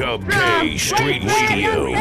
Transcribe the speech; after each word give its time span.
Jacob 0.00 0.30
K. 0.30 0.78
Street 0.78 1.22
Radio. 1.24 1.94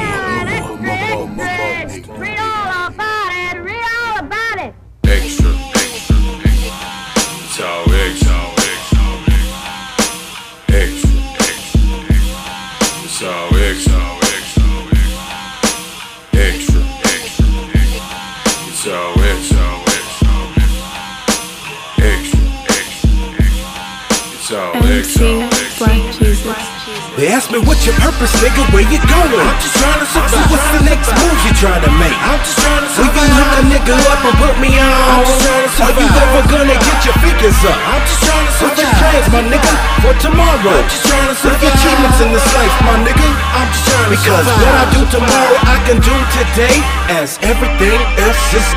Ask 27.39 27.55
me 27.55 27.59
what's 27.63 27.87
your 27.87 27.95
purpose, 28.03 28.35
nigga, 28.43 28.67
where 28.75 28.83
you 28.83 28.99
going? 28.99 29.47
I'm 29.47 29.55
just 29.63 29.79
trying 29.79 29.95
to 30.03 30.07
survive. 30.11 30.27
So 30.27 30.39
what's 30.51 30.69
the 30.75 30.83
next 30.83 31.07
move 31.07 31.39
you 31.47 31.53
trying 31.55 31.79
to 31.87 31.91
make? 31.95 32.11
I'm 32.11 32.35
just 32.43 32.59
trying 32.59 32.83
to 32.83 32.91
survive. 32.91 33.15
Will 33.15 33.23
you 33.23 33.39
hook 33.39 33.53
a 33.55 33.63
nigga 33.63 33.95
up 34.11 34.21
and 34.27 34.35
put 34.43 34.55
me 34.59 34.71
on? 34.75 34.91
I'm 34.91 35.23
just 35.23 35.47
trying 35.47 35.63
to 35.63 35.71
survive. 35.71 35.95
Are 35.95 36.03
you 36.03 36.09
ever 36.19 36.41
gonna 36.51 36.75
get 36.75 36.99
your 37.07 37.15
figures 37.23 37.59
up? 37.63 37.79
I'm 37.79 38.03
just 38.03 38.27
trying 38.27 38.43
to 38.43 38.51
survive. 38.51 38.75
What's 38.75 38.83
your 38.83 38.91
plans, 38.99 39.27
my 39.31 39.43
nigga, 39.55 39.73
for 40.03 40.13
tomorrow? 40.19 40.75
I'm 40.83 40.91
just 40.91 41.07
trying 41.07 41.31
to 41.31 41.35
survive. 41.39 41.55
What 41.55 41.63
your 41.63 41.73
achievements 41.79 42.19
in 42.19 42.29
this 42.35 42.47
life, 42.59 42.75
my 42.83 42.95
nigga? 43.07 43.27
I'm 43.55 43.67
just 43.71 43.87
trying 43.87 44.03
to 44.03 44.11
because 44.19 44.43
survive. 44.43 44.59
Because 44.59 44.67
what 44.67 44.75
I 44.75 44.85
do 44.91 45.01
tomorrow, 45.07 45.55
I 45.63 45.77
can 45.87 45.97
do 46.03 46.15
today, 46.35 46.75
as 47.07 47.39
everything 47.39 47.99
else 48.19 48.43
is. 48.51 48.67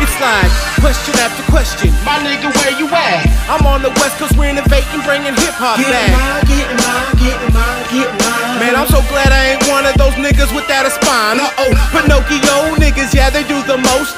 It's 0.00 0.16
like 0.20 0.50
question 0.80 1.12
after 1.20 1.44
question. 1.52 1.92
My 2.08 2.16
nigga, 2.24 2.48
where 2.48 2.72
you 2.80 2.88
at? 2.88 3.28
I'm 3.52 3.66
on 3.68 3.84
the 3.84 3.92
west 4.00 4.16
coast 4.16 4.36
renovating, 4.36 5.04
bringing 5.04 5.36
hip 5.36 5.56
hop 5.60 5.76
back. 5.76 6.12
Mine, 6.16 6.44
getting 6.48 6.78
mine, 6.80 7.12
getting 7.20 7.52
mine, 7.52 7.84
getting 7.92 8.18
mine. 8.20 8.56
Man, 8.60 8.74
I'm 8.76 8.88
so 8.88 9.04
glad 9.12 9.28
I 9.32 9.56
ain't 9.56 9.64
one 9.68 9.84
of 9.84 9.96
those 10.00 10.16
niggas 10.16 10.52
without 10.56 10.88
a 10.88 10.92
spine. 10.92 11.40
Uh 11.40 11.52
oh, 11.60 11.72
Pinocchio 11.92 12.76
niggas, 12.80 13.12
yeah, 13.12 13.28
they 13.28 13.44
do 13.44 13.60
the 13.68 13.76
most. 13.76 14.16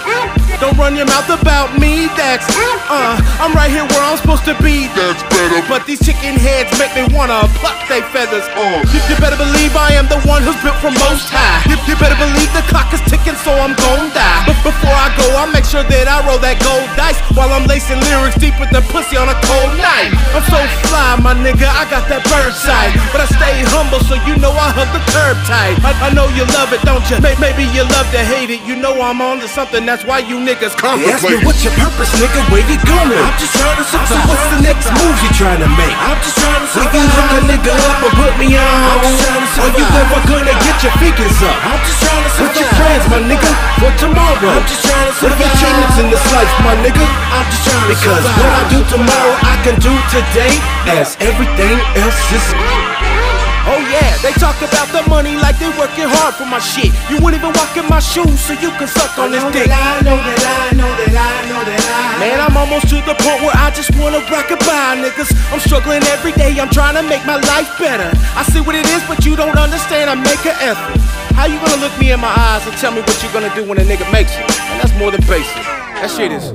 Don't 0.61 0.79
run 0.79 0.95
your 0.95 1.07
mouth 1.11 1.27
about 1.33 1.75
me, 1.79 2.07
that's 2.15 2.47
uh, 2.93 3.17
I'm 3.41 3.57
right 3.57 3.73
here 3.73 3.87
where 3.89 4.05
I'm 4.05 4.21
supposed 4.21 4.45
to 4.45 4.55
be. 4.63 4.87
That's 4.93 5.23
better. 5.33 5.65
But 5.65 5.89
these 5.89 5.99
chicken 5.99 6.37
heads 6.37 6.69
make 6.79 6.93
me 6.93 7.09
wanna 7.17 7.49
pluck 7.59 7.79
they 7.89 8.05
feathers. 8.13 8.45
Uh, 8.53 8.85
you, 8.93 9.01
you 9.09 9.17
better 9.17 9.41
believe 9.41 9.73
I 9.75 9.97
am 9.97 10.07
the 10.13 10.21
one 10.29 10.45
who's 10.45 10.59
built 10.61 10.77
from 10.85 10.93
most 11.01 11.33
high. 11.33 11.65
You, 11.67 11.81
you 11.89 11.97
better 11.97 12.19
believe 12.21 12.53
the 12.53 12.63
clock 12.69 12.93
is 12.93 13.01
ticking, 13.09 13.35
so 13.41 13.51
I'm 13.57 13.73
gon' 13.73 14.13
die. 14.13 14.45
But 14.45 14.61
before 14.61 14.93
I 14.93 15.09
go, 15.17 15.25
I'll 15.41 15.49
make 15.51 15.65
sure 15.65 15.72
that 15.81 16.05
I 16.05 16.21
roll 16.29 16.37
that 16.45 16.61
gold 16.61 16.85
dice 17.01 17.17
while 17.33 17.49
I'm 17.49 17.65
lacing 17.65 17.97
lyrics 18.13 18.37
deep 18.37 18.53
with 18.61 18.69
the 18.69 18.85
pussy 18.93 19.17
on 19.17 19.33
a 19.33 19.37
cold 19.49 19.73
night. 19.81 20.13
I'm 20.37 20.45
so 20.53 20.61
fly, 20.93 21.17
my 21.25 21.33
nigga, 21.33 21.65
I 21.65 21.89
got 21.89 22.05
that 22.13 22.21
bird 22.29 22.53
sight. 22.53 22.93
But 23.09 23.25
I 23.25 23.29
stay 23.33 23.65
humble, 23.73 24.05
so 24.05 24.21
you 24.29 24.37
know 24.37 24.53
I 24.53 24.69
hug 24.77 24.93
the 24.93 25.01
curb 25.09 25.41
tight. 25.49 25.81
I, 25.81 25.97
I 25.97 26.09
know 26.13 26.29
you 26.37 26.45
love 26.53 26.77
it, 26.77 26.85
don't 26.85 27.01
you? 27.09 27.17
May- 27.25 27.41
maybe 27.41 27.65
you 27.73 27.89
love 27.89 28.05
to 28.13 28.21
hate 28.21 28.53
it. 28.53 28.61
You 28.69 28.77
know 28.77 29.01
I'm 29.01 29.25
on 29.25 29.41
to 29.41 29.49
something, 29.49 29.89
that's 29.89 30.05
why 30.05 30.21
you 30.21 30.37
niggas 30.37 30.77
contemplate. 30.77 31.17
Ask 31.17 31.25
me 31.25 31.41
what's 31.41 31.65
your 31.65 31.73
purpose, 31.81 32.13
nigga, 32.21 32.45
where 32.53 32.61
you 32.69 32.77
going? 32.85 33.17
I'm 33.17 33.33
just 33.41 33.57
trying 33.57 33.81
to 33.81 33.87
survive. 33.89 34.13
So 34.13 34.21
what's 34.29 34.47
the 34.53 34.61
next 34.61 34.93
move 34.93 35.17
you 35.25 35.31
trying 35.33 35.63
to 35.65 35.71
make? 35.81 35.97
I'm 36.05 36.21
just 36.21 36.37
trying 36.37 36.61
to 36.61 36.69
survive. 36.69 36.93
Will 36.93 37.01
you 37.01 37.17
hook 37.17 37.33
a 37.33 37.41
nigga 37.49 37.73
up 37.73 37.97
and 38.05 38.15
put 38.21 38.33
me 38.37 38.49
on? 38.61 38.69
I'm 38.93 39.01
just 39.09 39.25
trying 39.25 39.41
to 39.41 39.49
survive. 39.57 39.73
Are 39.73 39.81
you 39.81 39.87
ever 39.89 40.21
gonna 40.29 40.57
get 40.69 40.77
your 40.85 40.95
figures 41.01 41.39
up? 41.41 41.57
I'm 41.65 41.81
just 41.81 41.97
trying 42.05 42.21
to 42.21 42.31
survive. 42.37 42.45
What's 42.53 42.61
your 42.61 42.73
plans, 42.77 43.05
my 43.09 43.21
nigga, 43.25 43.51
for 43.81 43.93
tomorrow? 43.97 44.53
I'm 44.53 44.67
just 44.69 44.85
trying 44.85 45.09
to 45.09 45.15
survive. 45.17 45.61
In 45.63 46.11
this 46.11 46.25
life, 46.35 46.51
my 46.67 46.75
nigga? 46.83 47.05
I'm 47.31 47.47
just 47.47 47.63
trying 47.63 47.79
to 47.87 47.95
Because 47.95 48.25
survive. 48.27 48.43
what 48.43 48.53
I 48.59 48.63
do 48.75 48.81
tomorrow, 48.91 49.35
I 49.47 49.55
can 49.63 49.77
do 49.79 49.93
today, 50.11 50.51
as 50.99 51.15
everything 51.23 51.79
else 52.03 52.19
is. 52.35 52.47
Oh 53.71 53.79
yeah, 53.87 54.11
they 54.27 54.35
talk 54.43 54.59
about 54.59 54.91
the 54.91 55.07
money 55.07 55.39
like 55.39 55.61
they 55.63 55.71
working 55.79 56.09
hard 56.19 56.35
for 56.35 56.49
my 56.51 56.59
shit. 56.59 56.91
You 57.07 57.23
wouldn't 57.23 57.39
even 57.39 57.55
walk 57.55 57.71
in 57.79 57.87
my 57.87 58.01
shoes 58.03 58.41
so 58.43 58.59
you 58.59 58.75
can 58.75 58.89
suck 58.91 59.15
on 59.23 59.31
this 59.31 59.45
dick. 59.55 59.71
I 59.71 60.03
know 60.03 60.19
that 60.19 60.43
I 60.43 60.75
know 60.75 60.91
that 60.91 61.15
I 61.15 61.47
know 61.47 61.61
that 61.63 61.79
I 61.79 62.19
Man, 62.19 62.39
I'm 62.43 62.57
almost 62.59 62.91
to 62.91 62.99
the 63.07 63.15
point 63.23 63.47
where 63.47 63.55
I 63.55 63.71
just 63.71 63.95
wanna 64.03 64.19
rock 64.35 64.51
a 64.51 64.59
bye, 64.67 64.99
niggas. 64.99 65.31
I'm 65.55 65.61
struggling 65.63 66.03
every 66.11 66.33
day, 66.35 66.59
I'm 66.59 66.73
trying 66.75 66.99
to 66.99 67.05
make 67.07 67.23
my 67.23 67.39
life 67.55 67.71
better. 67.79 68.11
I 68.35 68.43
see 68.51 68.59
what 68.65 68.75
it 68.75 68.89
is, 68.91 69.03
but 69.07 69.23
you 69.23 69.37
don't 69.39 69.55
understand, 69.61 70.11
I 70.11 70.19
make 70.19 70.43
an 70.43 70.59
effort. 70.59 70.99
How 71.39 71.47
you 71.47 71.57
gonna 71.63 71.79
look 71.79 71.95
me 72.03 72.11
in 72.11 72.19
my 72.19 72.35
eyes 72.35 72.67
and 72.67 72.75
tell 72.83 72.91
me 72.91 73.01
what 73.07 73.15
you're 73.23 73.33
gonna 73.33 73.55
do 73.55 73.63
when 73.63 73.79
a 73.79 73.87
nigga 73.87 74.11
makes 74.11 74.35
it? 74.35 74.52
That's 74.83 74.99
more 74.99 75.13
than 75.13 75.21
basic. 75.31 75.63
That 76.03 76.11
shit 76.11 76.33
is. 76.33 76.53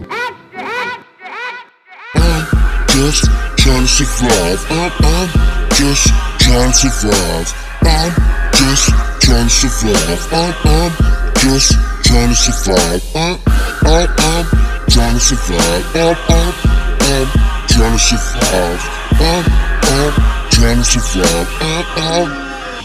just 2.91 3.23
trying 3.55 3.87
to 3.87 4.03
survive. 4.03 4.59
I'm, 4.67 4.91
I'm 4.99 5.31
just 5.71 6.11
trying 6.43 6.75
to 6.75 6.91
survive. 6.91 7.47
I'm 7.87 8.11
just 8.51 8.91
trying 9.23 9.47
to 9.47 9.71
survive. 9.71 10.19
I'm, 10.35 10.51
I'm 10.67 10.91
just 11.39 11.71
trying 12.03 12.27
to 12.27 12.35
survive. 12.35 12.99
I'm, 13.15 13.39
I'm, 13.87 14.11
I'm 14.11 14.43
trying 14.91 15.15
to 15.15 15.23
survive. 15.23 15.87
I'm, 15.95 16.19
I'm, 16.27 16.51
I'm 16.99 17.31
trying 17.71 17.95
to 17.95 18.03
survive. 18.03 18.83
I'm, 19.23 19.47
I'm 19.87 20.11
trying 20.51 20.83
to 20.83 20.99
survive. 20.99 21.47
I'm, 21.63 21.87
I'm 21.95 22.27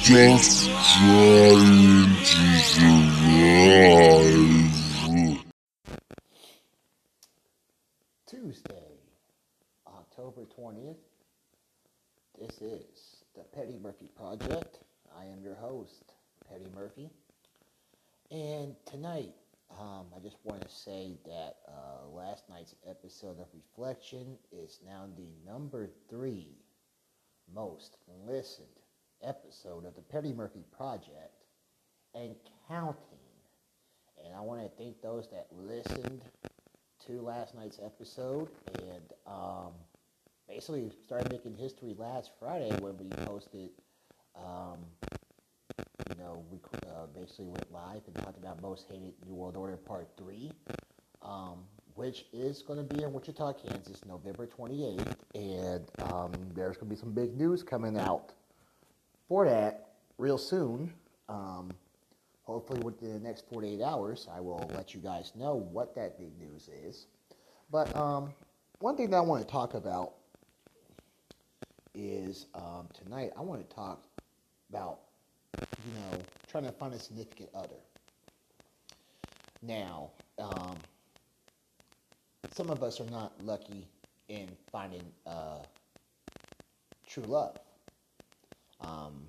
just 0.06 0.70
trying 0.70 2.14
to 2.22 2.46
survive. 2.62 4.81
October 10.32 10.48
20th. 10.58 10.96
This 12.40 12.62
is 12.62 13.24
the 13.34 13.42
Petty 13.54 13.78
Murphy 13.82 14.08
Project. 14.16 14.78
I 15.18 15.24
am 15.24 15.42
your 15.42 15.54
host, 15.54 16.14
Petty 16.48 16.68
Murphy. 16.74 17.10
And 18.30 18.74
tonight, 18.86 19.34
um, 19.78 20.06
I 20.16 20.20
just 20.22 20.38
want 20.44 20.62
to 20.62 20.68
say 20.70 21.18
that 21.26 21.56
uh, 21.68 22.08
last 22.08 22.48
night's 22.48 22.74
episode 22.88 23.40
of 23.40 23.46
Reflection 23.52 24.38
is 24.50 24.80
now 24.86 25.06
the 25.16 25.28
number 25.44 25.90
three 26.08 26.56
most 27.54 27.98
listened 28.26 28.68
episode 29.22 29.84
of 29.84 29.94
the 29.96 30.02
Petty 30.02 30.32
Murphy 30.32 30.64
Project 30.74 31.44
and 32.14 32.34
counting. 32.68 32.96
And 34.24 34.34
I 34.34 34.40
want 34.40 34.62
to 34.62 34.82
thank 34.82 35.02
those 35.02 35.28
that 35.30 35.48
listened 35.52 36.22
to 37.06 37.20
last 37.20 37.54
night's 37.54 37.80
episode 37.84 38.48
and 38.78 39.12
um, 39.26 39.72
basically 40.52 40.90
started 41.06 41.32
making 41.32 41.54
history 41.54 41.94
last 41.98 42.30
Friday 42.38 42.70
when 42.80 42.96
we 42.98 43.08
posted, 43.24 43.70
um, 44.36 44.78
you 46.10 46.16
know, 46.18 46.44
we 46.50 46.58
uh, 46.88 47.06
basically 47.18 47.46
went 47.46 47.72
live 47.72 48.02
and 48.06 48.14
talked 48.16 48.36
about 48.36 48.60
Most 48.60 48.86
Hated 48.90 49.14
New 49.26 49.34
World 49.34 49.56
Order 49.56 49.78
Part 49.78 50.08
3, 50.18 50.52
um, 51.22 51.64
which 51.94 52.26
is 52.34 52.60
going 52.60 52.86
to 52.86 52.94
be 52.94 53.02
in 53.02 53.12
Wichita, 53.14 53.54
Kansas, 53.54 54.04
November 54.06 54.46
28th. 54.46 55.16
And 55.34 55.90
um, 56.12 56.32
there's 56.54 56.76
going 56.76 56.90
to 56.90 56.94
be 56.94 56.96
some 56.96 57.12
big 57.12 57.34
news 57.34 57.62
coming 57.62 57.98
out 57.98 58.32
for 59.28 59.46
that 59.46 59.88
real 60.18 60.38
soon. 60.38 60.92
Um, 61.30 61.70
hopefully 62.42 62.80
within 62.84 63.14
the 63.14 63.20
next 63.20 63.48
48 63.48 63.80
hours, 63.80 64.28
I 64.30 64.40
will 64.40 64.70
let 64.74 64.92
you 64.92 65.00
guys 65.00 65.32
know 65.34 65.54
what 65.72 65.94
that 65.94 66.18
big 66.18 66.38
news 66.38 66.68
is. 66.84 67.06
But 67.70 67.94
um, 67.96 68.34
one 68.80 68.98
thing 68.98 69.08
that 69.10 69.16
I 69.16 69.20
want 69.20 69.40
to 69.40 69.50
talk 69.50 69.72
about 69.72 70.16
is 71.94 72.46
um, 72.54 72.88
tonight 72.94 73.32
I 73.36 73.42
want 73.42 73.68
to 73.68 73.74
talk 73.74 74.06
about, 74.70 75.00
you 75.84 75.92
know, 75.92 76.26
trying 76.48 76.64
to 76.64 76.72
find 76.72 76.94
a 76.94 76.98
significant 76.98 77.50
other. 77.54 77.80
Now, 79.62 80.12
um, 80.38 80.82
some 82.48 82.70
of 82.70 82.82
us 82.82 83.00
are 83.00 83.06
not 83.06 83.42
lucky 83.42 83.88
in 84.28 84.56
finding 84.70 85.12
uh, 85.26 85.64
true 87.06 87.24
love. 87.26 87.56
Um, 88.80 89.28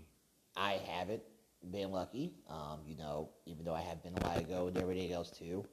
I 0.55 0.73
haven't 0.73 1.23
been 1.71 1.91
lucky. 1.91 2.33
Um, 2.49 2.79
you 2.85 2.97
know, 2.97 3.29
even 3.45 3.65
though 3.65 3.73
I 3.75 3.81
have 3.81 4.03
been 4.03 4.13
a 4.13 4.19
while 4.19 4.39
ago 4.39 4.67
and 4.67 4.77
everything 4.77 5.11
else 5.13 5.31
too. 5.31 5.65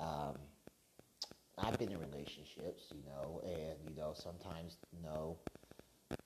Um, 0.00 0.36
I've 1.58 1.78
been 1.78 1.90
in 1.90 1.98
relationships, 1.98 2.84
you 2.90 3.02
know, 3.04 3.40
and 3.44 3.78
you 3.84 3.94
know 3.96 4.12
sometimes 4.14 4.76
you 4.92 5.02
know 5.02 5.38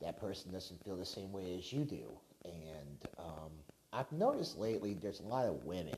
that 0.01 0.21
person 0.21 0.53
doesn't 0.53 0.83
feel 0.85 0.97
the 0.97 1.05
same 1.05 1.33
way 1.33 1.57
as 1.59 1.73
you 1.73 1.85
do, 1.85 2.05
and 2.45 2.99
um, 3.19 3.51
I've 3.93 4.11
noticed 4.13 4.59
lately 4.59 4.95
there's 4.95 5.21
a 5.21 5.25
lot 5.27 5.47
of 5.47 5.65
women 5.65 5.97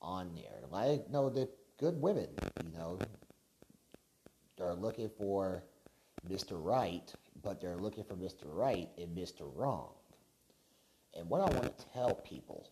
on 0.00 0.34
there. 0.34 0.68
Lot 0.70 0.88
of 0.88 1.10
no, 1.10 1.28
the 1.28 1.48
good 1.78 2.00
women, 2.00 2.28
you 2.64 2.70
know, 2.76 2.98
they're 4.56 4.74
looking 4.74 5.10
for 5.18 5.62
Mr. 6.30 6.52
Right, 6.52 7.12
but 7.42 7.60
they're 7.60 7.76
looking 7.76 8.04
for 8.04 8.14
Mr. 8.14 8.44
Right 8.44 8.88
and 8.98 9.16
Mr. 9.16 9.50
Wrong. 9.54 9.90
And 11.14 11.28
what 11.28 11.40
I 11.40 11.52
want 11.52 11.78
to 11.78 11.86
tell 11.92 12.14
people 12.14 12.70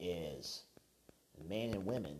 is 0.00 0.62
men 1.48 1.70
and 1.74 1.86
women, 1.86 2.18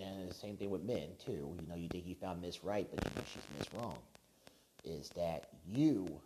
and 0.00 0.28
the 0.28 0.34
same 0.34 0.56
thing 0.56 0.70
with 0.70 0.82
men 0.82 1.10
too, 1.24 1.56
you 1.60 1.66
know, 1.68 1.76
you 1.76 1.88
think 1.88 2.06
you 2.06 2.14
found 2.14 2.42
Miss 2.42 2.62
Right, 2.62 2.86
but 2.94 3.04
you 3.04 3.10
know 3.16 3.26
she's 3.32 3.42
Miss 3.58 3.68
Wrong, 3.74 3.98
is 4.84 5.08
that 5.10 5.48
you 5.66 6.20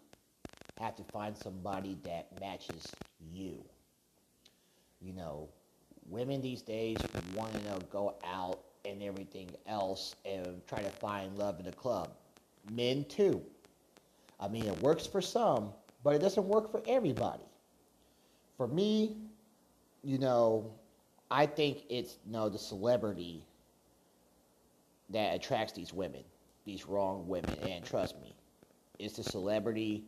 have 0.82 0.96
to 0.96 1.04
find 1.04 1.36
somebody 1.36 1.96
that 2.02 2.28
matches 2.40 2.92
you. 3.32 3.64
You 5.00 5.12
know, 5.14 5.48
women 6.08 6.40
these 6.40 6.62
days 6.62 6.98
want 7.34 7.52
to 7.52 7.86
go 7.86 8.16
out 8.24 8.60
and 8.84 9.02
everything 9.02 9.50
else 9.66 10.16
and 10.24 10.60
try 10.66 10.80
to 10.82 10.90
find 10.90 11.38
love 11.38 11.58
in 11.60 11.66
the 11.66 11.72
club. 11.72 12.10
Men 12.72 13.04
too. 13.04 13.42
I 14.40 14.48
mean, 14.48 14.64
it 14.64 14.80
works 14.82 15.06
for 15.06 15.20
some, 15.20 15.72
but 16.02 16.14
it 16.14 16.18
doesn't 16.20 16.46
work 16.46 16.70
for 16.70 16.82
everybody. 16.88 17.44
For 18.56 18.66
me, 18.66 19.16
you 20.02 20.18
know, 20.18 20.72
I 21.30 21.46
think 21.46 21.84
it's 21.88 22.18
you 22.26 22.32
know 22.32 22.48
the 22.48 22.58
celebrity 22.58 23.44
that 25.10 25.34
attracts 25.34 25.72
these 25.72 25.92
women, 25.92 26.24
these 26.64 26.86
wrong 26.86 27.28
women, 27.28 27.56
and 27.68 27.84
trust 27.84 28.20
me, 28.20 28.34
it's 28.98 29.16
the 29.16 29.24
celebrity 29.24 30.04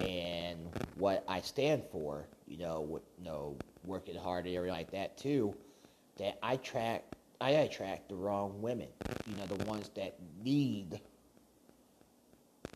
and 0.00 0.68
what 0.94 1.24
I 1.28 1.40
stand 1.40 1.84
for, 1.90 2.28
you 2.46 2.58
know, 2.58 2.80
with, 2.80 3.02
you 3.18 3.24
know, 3.24 3.56
working 3.84 4.16
hard 4.16 4.46
and 4.46 4.54
everything 4.56 4.76
like 4.76 4.90
that 4.92 5.16
too, 5.16 5.54
that 6.18 6.38
I 6.42 6.56
track, 6.56 7.04
I 7.40 7.50
attract 7.50 8.08
the 8.08 8.14
wrong 8.14 8.62
women, 8.62 8.88
you 9.26 9.36
know, 9.36 9.46
the 9.46 9.56
ones 9.56 9.90
that 9.96 10.16
need 10.42 11.00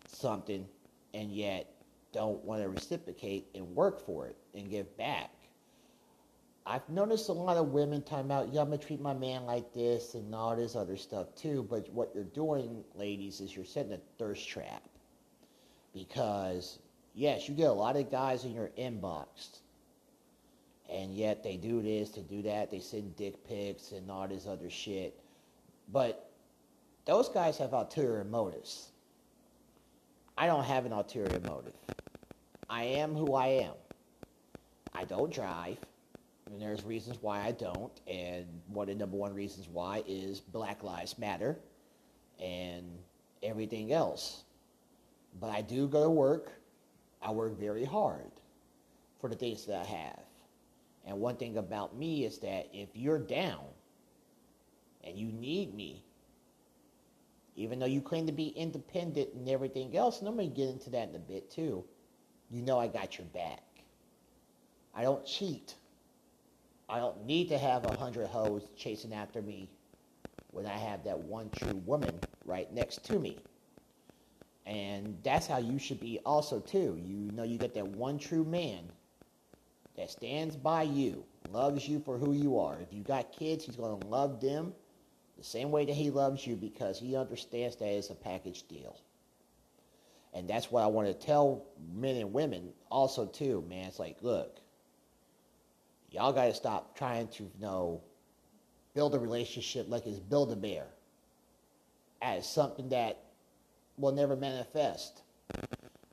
something 0.06 0.66
and 1.14 1.32
yet 1.32 1.70
don't 2.12 2.42
want 2.44 2.62
to 2.62 2.68
reciprocate 2.68 3.46
and 3.54 3.74
work 3.74 4.04
for 4.04 4.26
it 4.26 4.36
and 4.54 4.70
give 4.70 4.96
back. 4.96 5.30
I've 6.66 6.88
noticed 6.90 7.30
a 7.30 7.32
lot 7.32 7.56
of 7.56 7.68
women 7.68 8.02
talking 8.02 8.26
about, 8.26 8.52
yeah, 8.52 8.60
I'm 8.60 8.66
gonna 8.66 8.78
treat 8.78 9.00
my 9.00 9.14
man 9.14 9.46
like 9.46 9.72
this 9.72 10.14
and 10.14 10.34
all 10.34 10.54
this 10.54 10.76
other 10.76 10.96
stuff 10.96 11.34
too. 11.34 11.66
But 11.68 11.90
what 11.90 12.10
you're 12.14 12.24
doing, 12.24 12.84
ladies, 12.94 13.40
is 13.40 13.56
you're 13.56 13.64
setting 13.64 13.92
a 13.92 14.00
thirst 14.18 14.46
trap. 14.46 14.82
Because, 15.94 16.78
yes, 17.18 17.48
you 17.48 17.54
get 17.54 17.68
a 17.68 17.72
lot 17.72 17.96
of 17.96 18.10
guys 18.10 18.44
in 18.44 18.52
your 18.54 18.70
inbox, 18.78 19.58
and 20.88 21.12
yet 21.12 21.42
they 21.42 21.56
do 21.56 21.82
this, 21.82 22.10
they 22.10 22.22
do 22.22 22.42
that, 22.42 22.70
they 22.70 22.78
send 22.78 23.16
dick 23.16 23.46
pics 23.46 23.90
and 23.90 24.08
all 24.10 24.28
this 24.28 24.46
other 24.46 24.70
shit. 24.70 25.18
But 25.92 26.30
those 27.06 27.28
guys 27.28 27.58
have 27.58 27.72
ulterior 27.72 28.22
motives. 28.22 28.90
I 30.36 30.46
don't 30.46 30.64
have 30.64 30.86
an 30.86 30.92
ulterior 30.92 31.40
motive. 31.40 31.74
I 32.70 32.84
am 32.84 33.14
who 33.14 33.34
I 33.34 33.46
am. 33.48 33.74
I 34.94 35.04
don't 35.04 35.32
drive. 35.32 35.78
And 36.46 36.62
there's 36.62 36.84
reasons 36.84 37.18
why 37.20 37.40
I 37.40 37.50
don't. 37.50 37.92
And 38.06 38.46
one 38.68 38.88
of 38.88 38.94
the 38.94 39.00
number 39.00 39.16
one 39.16 39.34
reasons 39.34 39.66
why 39.68 40.04
is 40.06 40.40
Black 40.40 40.84
Lives 40.84 41.18
Matter 41.18 41.58
and 42.40 42.84
everything 43.42 43.92
else. 43.92 44.44
But 45.40 45.50
I 45.50 45.62
do 45.62 45.88
go 45.88 46.04
to 46.04 46.10
work. 46.10 46.52
I 47.20 47.30
work 47.32 47.58
very 47.58 47.84
hard 47.84 48.30
for 49.20 49.28
the 49.28 49.36
things 49.36 49.66
that 49.66 49.80
I 49.80 49.84
have. 49.84 50.20
And 51.06 51.18
one 51.20 51.36
thing 51.36 51.56
about 51.56 51.96
me 51.96 52.24
is 52.24 52.38
that 52.38 52.68
if 52.72 52.88
you're 52.94 53.18
down 53.18 53.64
and 55.04 55.16
you 55.16 55.32
need 55.32 55.74
me, 55.74 56.04
even 57.56 57.78
though 57.78 57.86
you 57.86 58.00
claim 58.00 58.26
to 58.26 58.32
be 58.32 58.48
independent 58.48 59.32
and 59.34 59.48
everything 59.48 59.96
else, 59.96 60.20
and 60.20 60.28
I'm 60.28 60.36
going 60.36 60.50
to 60.50 60.54
get 60.54 60.68
into 60.68 60.90
that 60.90 61.08
in 61.08 61.16
a 61.16 61.18
bit 61.18 61.50
too, 61.50 61.84
you 62.50 62.62
know 62.62 62.78
I 62.78 62.86
got 62.86 63.18
your 63.18 63.26
back. 63.28 63.62
I 64.94 65.02
don't 65.02 65.24
cheat. 65.26 65.74
I 66.88 66.98
don't 66.98 67.26
need 67.26 67.48
to 67.48 67.58
have 67.58 67.84
a 67.84 67.96
hundred 67.96 68.28
hoes 68.28 68.62
chasing 68.76 69.12
after 69.12 69.42
me 69.42 69.68
when 70.52 70.66
I 70.66 70.76
have 70.76 71.04
that 71.04 71.18
one 71.18 71.50
true 71.50 71.82
woman 71.84 72.18
right 72.44 72.72
next 72.72 73.04
to 73.04 73.18
me. 73.18 73.38
And 74.68 75.16
that's 75.24 75.46
how 75.46 75.56
you 75.56 75.78
should 75.78 75.98
be 75.98 76.20
also 76.26 76.60
too. 76.60 77.00
You 77.02 77.32
know 77.32 77.42
you 77.42 77.56
get 77.56 77.74
that 77.74 77.88
one 77.88 78.18
true 78.18 78.44
man 78.44 78.84
that 79.96 80.10
stands 80.10 80.56
by 80.56 80.82
you, 80.82 81.24
loves 81.50 81.88
you 81.88 82.00
for 82.00 82.18
who 82.18 82.34
you 82.34 82.58
are. 82.58 82.76
If 82.78 82.92
you 82.92 83.02
got 83.02 83.32
kids, 83.32 83.64
he's 83.64 83.76
going 83.76 83.98
to 83.98 84.06
love 84.06 84.42
them 84.42 84.74
the 85.38 85.42
same 85.42 85.70
way 85.70 85.86
that 85.86 85.94
he 85.94 86.10
loves 86.10 86.46
you 86.46 86.54
because 86.54 87.00
he 87.00 87.16
understands 87.16 87.76
that 87.76 87.86
it's 87.86 88.10
a 88.10 88.14
package 88.14 88.68
deal. 88.68 89.00
And 90.34 90.46
that's 90.46 90.70
what 90.70 90.84
I 90.84 90.86
want 90.86 91.08
to 91.08 91.14
tell 91.14 91.64
men 91.94 92.16
and 92.16 92.34
women 92.34 92.68
also 92.90 93.24
too, 93.24 93.64
man. 93.70 93.86
It's 93.86 93.98
like, 93.98 94.18
look, 94.20 94.58
y'all 96.10 96.34
got 96.34 96.44
to 96.44 96.54
stop 96.54 96.94
trying 96.94 97.28
to 97.28 97.44
you 97.44 97.50
know 97.58 98.02
build 98.94 99.14
a 99.14 99.18
relationship 99.18 99.86
like 99.88 100.06
it's 100.06 100.18
build 100.18 100.52
a 100.52 100.56
bear 100.56 100.84
as 102.20 102.46
something 102.46 102.90
that 102.90 103.27
will 103.98 104.12
never 104.12 104.36
manifest. 104.36 105.22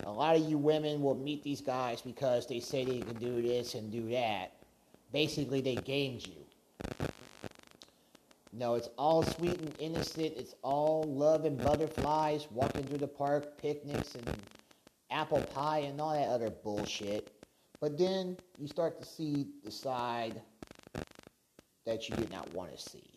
A 0.05 0.11
lot 0.11 0.35
of 0.35 0.47
you 0.47 0.57
women 0.57 1.01
will 1.01 1.15
meet 1.15 1.43
these 1.43 1.61
guys 1.61 2.01
because 2.01 2.45
they 2.47 2.59
say 2.59 2.85
they 2.85 2.99
can 2.99 3.15
do 3.15 3.41
this 3.41 3.73
and 3.73 3.91
do 3.91 4.09
that. 4.09 4.53
Basically, 5.11 5.61
they 5.61 5.75
gamed 5.75 6.27
you. 6.27 6.45
No, 8.53 8.75
it's 8.75 8.89
all 8.97 9.23
sweet 9.23 9.59
and 9.59 9.73
innocent. 9.79 10.33
It's 10.37 10.55
all 10.61 11.03
love 11.03 11.45
and 11.45 11.57
butterflies, 11.57 12.47
walking 12.51 12.83
through 12.83 12.99
the 12.99 13.07
park, 13.07 13.57
picnics, 13.57 14.15
and 14.15 14.29
apple 15.11 15.41
pie, 15.41 15.79
and 15.79 15.99
all 15.99 16.13
that 16.13 16.29
other 16.29 16.49
bullshit. 16.49 17.31
But 17.81 17.97
then 17.97 18.37
you 18.57 18.67
start 18.67 19.01
to 19.01 19.07
see 19.07 19.47
the 19.63 19.71
side 19.71 20.41
that 21.85 22.09
you 22.09 22.15
did 22.15 22.31
not 22.31 22.51
want 22.53 22.75
to 22.75 22.81
see. 22.81 23.09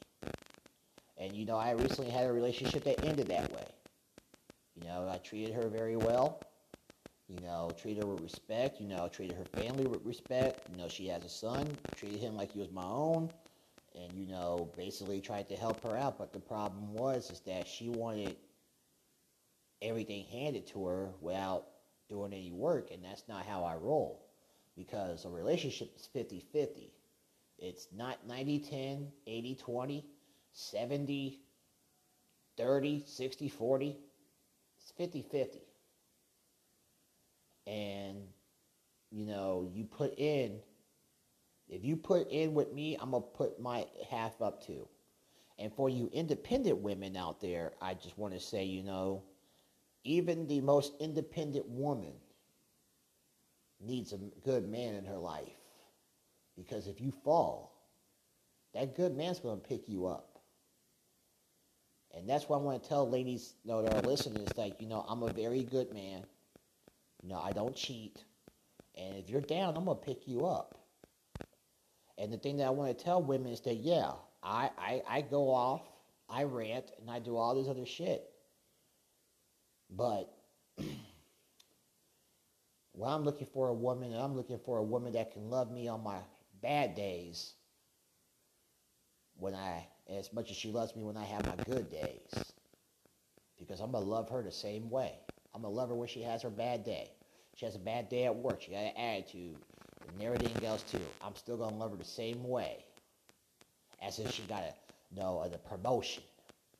And 1.18 1.34
you 1.34 1.44
know, 1.46 1.56
I 1.56 1.72
recently 1.72 2.10
had 2.10 2.26
a 2.26 2.32
relationship 2.32 2.84
that 2.84 3.04
ended 3.04 3.28
that 3.28 3.52
way. 3.52 3.66
You 4.78 4.84
know, 4.86 5.08
I 5.08 5.18
treated 5.18 5.54
her 5.54 5.68
very 5.68 5.96
well. 5.96 6.44
You 7.28 7.40
know, 7.40 7.74
treated 7.78 8.00
her 8.00 8.06
with 8.06 8.22
respect. 8.22 8.80
You 8.80 8.86
know, 8.88 9.08
treated 9.08 9.36
her 9.36 9.44
family 9.44 9.86
with 9.86 10.04
respect. 10.04 10.68
You 10.70 10.76
know, 10.76 10.88
she 10.88 11.08
has 11.08 11.24
a 11.24 11.28
son. 11.28 11.76
Treated 11.96 12.20
him 12.20 12.36
like 12.36 12.52
he 12.52 12.60
was 12.60 12.70
my 12.70 12.84
own. 12.84 13.30
And, 13.94 14.16
you 14.16 14.26
know, 14.26 14.72
basically 14.76 15.20
tried 15.20 15.48
to 15.48 15.56
help 15.56 15.82
her 15.82 15.96
out. 15.96 16.16
But 16.16 16.32
the 16.32 16.38
problem 16.38 16.92
was 16.92 17.30
is 17.30 17.40
that 17.40 17.66
she 17.66 17.88
wanted 17.88 18.36
everything 19.82 20.24
handed 20.26 20.66
to 20.68 20.86
her 20.86 21.10
without 21.20 21.66
doing 22.08 22.32
any 22.32 22.52
work. 22.52 22.90
And 22.92 23.04
that's 23.04 23.24
not 23.28 23.46
how 23.46 23.64
I 23.64 23.74
roll. 23.74 24.24
Because 24.76 25.24
a 25.24 25.28
relationship 25.28 25.90
is 25.96 26.08
50-50. 26.14 26.90
It's 27.58 27.88
not 27.92 28.28
90-10, 28.28 29.08
80-20, 29.26 30.04
70 30.52 31.40
30, 32.58 33.04
60, 33.06 33.48
40. 33.48 33.96
It's 34.88 34.96
50 34.96 35.22
50. 35.30 35.60
And, 37.66 38.22
you 39.10 39.26
know, 39.26 39.68
you 39.70 39.84
put 39.84 40.18
in, 40.18 40.60
if 41.68 41.84
you 41.84 41.94
put 41.96 42.30
in 42.30 42.54
with 42.54 42.72
me, 42.72 42.96
I'm 42.98 43.10
going 43.10 43.22
to 43.22 43.28
put 43.28 43.60
my 43.60 43.86
half 44.10 44.40
up 44.40 44.64
too. 44.64 44.88
And 45.58 45.70
for 45.74 45.90
you 45.90 46.08
independent 46.14 46.78
women 46.78 47.16
out 47.16 47.38
there, 47.38 47.72
I 47.82 47.92
just 47.94 48.16
want 48.16 48.32
to 48.32 48.40
say, 48.40 48.64
you 48.64 48.82
know, 48.82 49.24
even 50.04 50.46
the 50.46 50.62
most 50.62 50.94
independent 51.00 51.68
woman 51.68 52.14
needs 53.80 54.14
a 54.14 54.18
good 54.42 54.66
man 54.66 54.94
in 54.94 55.04
her 55.04 55.18
life. 55.18 55.52
Because 56.56 56.86
if 56.86 56.98
you 56.98 57.12
fall, 57.24 57.74
that 58.72 58.96
good 58.96 59.14
man's 59.14 59.40
going 59.40 59.60
to 59.60 59.68
pick 59.68 59.86
you 59.86 60.06
up. 60.06 60.37
And 62.16 62.28
that's 62.28 62.48
why 62.48 62.56
I 62.56 62.60
want 62.60 62.82
to 62.82 62.88
tell 62.88 63.08
ladies 63.08 63.54
you 63.64 63.70
know, 63.70 63.82
that 63.82 63.92
are 63.92 64.08
listening, 64.08 64.42
is 64.42 64.56
like, 64.56 64.80
you 64.80 64.88
know, 64.88 65.04
I'm 65.08 65.22
a 65.22 65.32
very 65.32 65.62
good 65.62 65.92
man. 65.92 66.24
You 67.22 67.28
know, 67.28 67.38
I 67.38 67.52
don't 67.52 67.76
cheat. 67.76 68.24
And 68.96 69.16
if 69.16 69.28
you're 69.28 69.40
down, 69.40 69.76
I'm 69.76 69.84
going 69.84 69.98
to 69.98 70.04
pick 70.04 70.26
you 70.26 70.46
up. 70.46 70.74
And 72.16 72.32
the 72.32 72.38
thing 72.38 72.56
that 72.56 72.66
I 72.66 72.70
want 72.70 72.96
to 72.96 73.04
tell 73.04 73.22
women 73.22 73.52
is 73.52 73.60
that, 73.60 73.76
yeah, 73.76 74.10
I, 74.42 74.70
I, 74.78 75.02
I 75.08 75.20
go 75.20 75.50
off, 75.52 75.82
I 76.28 76.44
rant, 76.44 76.90
and 77.00 77.10
I 77.10 77.20
do 77.20 77.36
all 77.36 77.54
this 77.54 77.68
other 77.68 77.86
shit. 77.86 78.28
But 79.90 80.32
when 82.92 83.10
I'm 83.10 83.24
looking 83.24 83.46
for 83.46 83.68
a 83.68 83.74
woman, 83.74 84.12
and 84.12 84.20
I'm 84.20 84.34
looking 84.34 84.58
for 84.58 84.78
a 84.78 84.82
woman 84.82 85.12
that 85.12 85.32
can 85.32 85.48
love 85.48 85.70
me 85.70 85.86
on 85.88 86.02
my 86.02 86.18
bad 86.60 86.94
days, 86.94 87.54
when 89.36 89.54
I 89.54 89.86
as 90.08 90.32
much 90.32 90.50
as 90.50 90.56
she 90.56 90.70
loves 90.70 90.96
me 90.96 91.02
when 91.02 91.16
I 91.16 91.24
have 91.24 91.46
my 91.46 91.62
good 91.64 91.90
days. 91.90 92.52
Because 93.58 93.80
I'm 93.80 93.92
going 93.92 94.04
to 94.04 94.10
love 94.10 94.30
her 94.30 94.42
the 94.42 94.52
same 94.52 94.88
way. 94.88 95.12
I'm 95.54 95.62
going 95.62 95.72
to 95.72 95.76
love 95.76 95.88
her 95.88 95.94
when 95.94 96.08
she 96.08 96.22
has 96.22 96.42
her 96.42 96.50
bad 96.50 96.84
day. 96.84 97.10
She 97.56 97.66
has 97.66 97.74
a 97.74 97.80
bad 97.80 98.08
day 98.08 98.24
at 98.24 98.36
work. 98.36 98.62
She 98.62 98.70
got 98.70 98.78
an 98.78 98.96
attitude 98.96 99.56
and 100.08 100.22
everything 100.22 100.64
else 100.64 100.82
too. 100.82 101.00
I'm 101.22 101.34
still 101.34 101.56
going 101.56 101.70
to 101.70 101.76
love 101.76 101.90
her 101.90 101.96
the 101.96 102.04
same 102.04 102.44
way. 102.48 102.84
As 104.00 104.18
if 104.18 104.30
she 104.32 104.42
got 104.42 104.62
a, 104.62 104.72
you 105.12 105.20
know, 105.20 105.40
a 105.52 105.58
promotion 105.68 106.22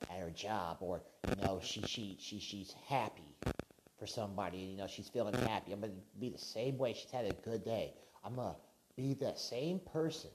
at 0.09 0.21
her 0.21 0.31
job 0.31 0.79
or, 0.81 1.03
you 1.29 1.43
know, 1.43 1.61
she, 1.63 1.83
she, 1.83 2.17
she, 2.21 2.39
she's 2.39 2.75
happy 2.87 3.35
for 3.99 4.07
somebody. 4.07 4.59
You 4.59 4.77
know, 4.77 4.87
she's 4.87 5.09
feeling 5.09 5.35
happy. 5.35 5.73
I'm 5.73 5.81
going 5.81 5.93
to 5.93 6.21
be 6.21 6.31
the 6.31 6.39
same 6.39 6.79
way. 6.79 6.95
She's 6.95 7.11
had 7.11 7.25
a 7.25 7.33
good 7.45 7.65
day. 7.65 7.93
I'm 8.25 8.37
going 8.37 8.55
to 8.55 8.57
be 8.97 9.15
the 9.15 9.35
same 9.35 9.81
person 9.81 10.31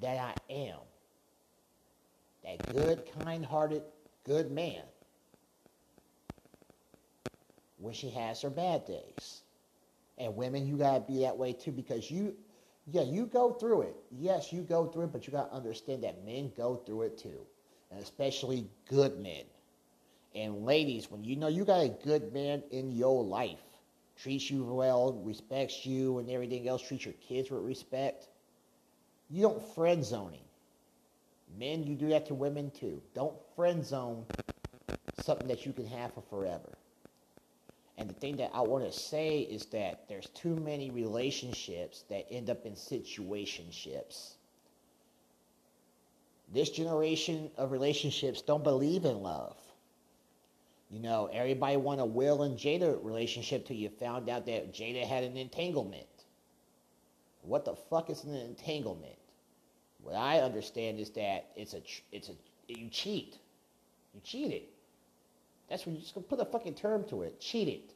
that 0.00 0.16
I 0.16 0.34
am 0.52 0.78
that 2.46 2.72
good, 2.72 3.02
kind-hearted, 3.12 3.82
good 4.24 4.50
man 4.50 4.82
when 7.78 7.92
she 7.92 8.08
has 8.10 8.40
her 8.40 8.50
bad 8.50 8.86
days. 8.86 9.42
And 10.18 10.34
women, 10.36 10.66
you 10.66 10.78
gotta 10.78 11.00
be 11.00 11.20
that 11.20 11.36
way 11.36 11.52
too 11.52 11.72
because 11.72 12.10
you, 12.10 12.34
yeah, 12.86 13.02
you 13.02 13.26
go 13.26 13.52
through 13.52 13.82
it. 13.82 13.96
Yes, 14.10 14.52
you 14.52 14.62
go 14.62 14.86
through 14.86 15.04
it, 15.04 15.12
but 15.12 15.26
you 15.26 15.32
gotta 15.32 15.52
understand 15.52 16.04
that 16.04 16.24
men 16.24 16.52
go 16.56 16.76
through 16.76 17.02
it 17.02 17.18
too, 17.18 17.40
and 17.90 18.00
especially 18.00 18.66
good 18.88 19.18
men. 19.18 19.44
And 20.34 20.64
ladies, 20.64 21.10
when 21.10 21.24
you 21.24 21.36
know 21.36 21.48
you 21.48 21.64
got 21.64 21.84
a 21.84 21.88
good 21.88 22.32
man 22.32 22.62
in 22.70 22.92
your 22.92 23.24
life, 23.24 23.60
treats 24.16 24.50
you 24.50 24.64
well, 24.64 25.12
respects 25.24 25.84
you, 25.84 26.18
and 26.18 26.30
everything 26.30 26.68
else, 26.68 26.82
treats 26.82 27.04
your 27.04 27.14
kids 27.14 27.50
with 27.50 27.62
respect, 27.62 28.28
you 29.28 29.42
don't 29.42 29.62
friend 29.74 30.04
zoning. 30.04 30.45
Men, 31.58 31.84
you 31.84 31.94
do 31.94 32.08
that 32.08 32.26
to 32.26 32.34
women 32.34 32.70
too. 32.70 33.02
Don't 33.14 33.34
friend 33.54 33.84
zone 33.84 34.26
something 35.20 35.48
that 35.48 35.66
you 35.66 35.72
can 35.72 35.86
have 35.86 36.12
for 36.14 36.22
forever. 36.22 36.72
And 37.98 38.10
the 38.10 38.14
thing 38.14 38.36
that 38.36 38.50
I 38.52 38.60
want 38.60 38.84
to 38.84 38.92
say 38.92 39.40
is 39.40 39.66
that 39.66 40.08
there's 40.08 40.28
too 40.28 40.54
many 40.56 40.90
relationships 40.90 42.04
that 42.10 42.26
end 42.30 42.50
up 42.50 42.66
in 42.66 42.72
situationships. 42.72 44.34
This 46.52 46.70
generation 46.70 47.50
of 47.56 47.72
relationships 47.72 48.42
don't 48.42 48.62
believe 48.62 49.04
in 49.04 49.22
love. 49.22 49.56
You 50.90 51.00
know, 51.00 51.28
everybody 51.32 51.76
want 51.76 52.00
a 52.00 52.04
Will 52.04 52.42
and 52.42 52.56
Jada 52.56 53.02
relationship 53.02 53.66
till 53.66 53.76
you 53.76 53.88
found 53.88 54.28
out 54.28 54.46
that 54.46 54.72
Jada 54.72 55.04
had 55.04 55.24
an 55.24 55.36
entanglement. 55.36 56.06
What 57.42 57.64
the 57.64 57.74
fuck 57.74 58.10
is 58.10 58.22
an 58.24 58.34
entanglement? 58.34 59.16
What 60.06 60.14
I 60.14 60.38
understand 60.38 61.00
is 61.00 61.10
that 61.10 61.46
it's 61.56 61.74
a 61.74 61.82
it's 62.12 62.28
a 62.28 62.34
you 62.68 62.88
cheat. 62.90 63.38
You 64.14 64.20
cheated. 64.22 64.62
That's 65.68 65.84
when 65.84 65.96
you 65.96 66.00
just 66.00 66.14
gonna 66.14 66.28
put 66.28 66.38
a 66.38 66.44
fucking 66.44 66.74
term 66.74 67.02
to 67.08 67.22
it. 67.22 67.40
Cheated. 67.40 67.92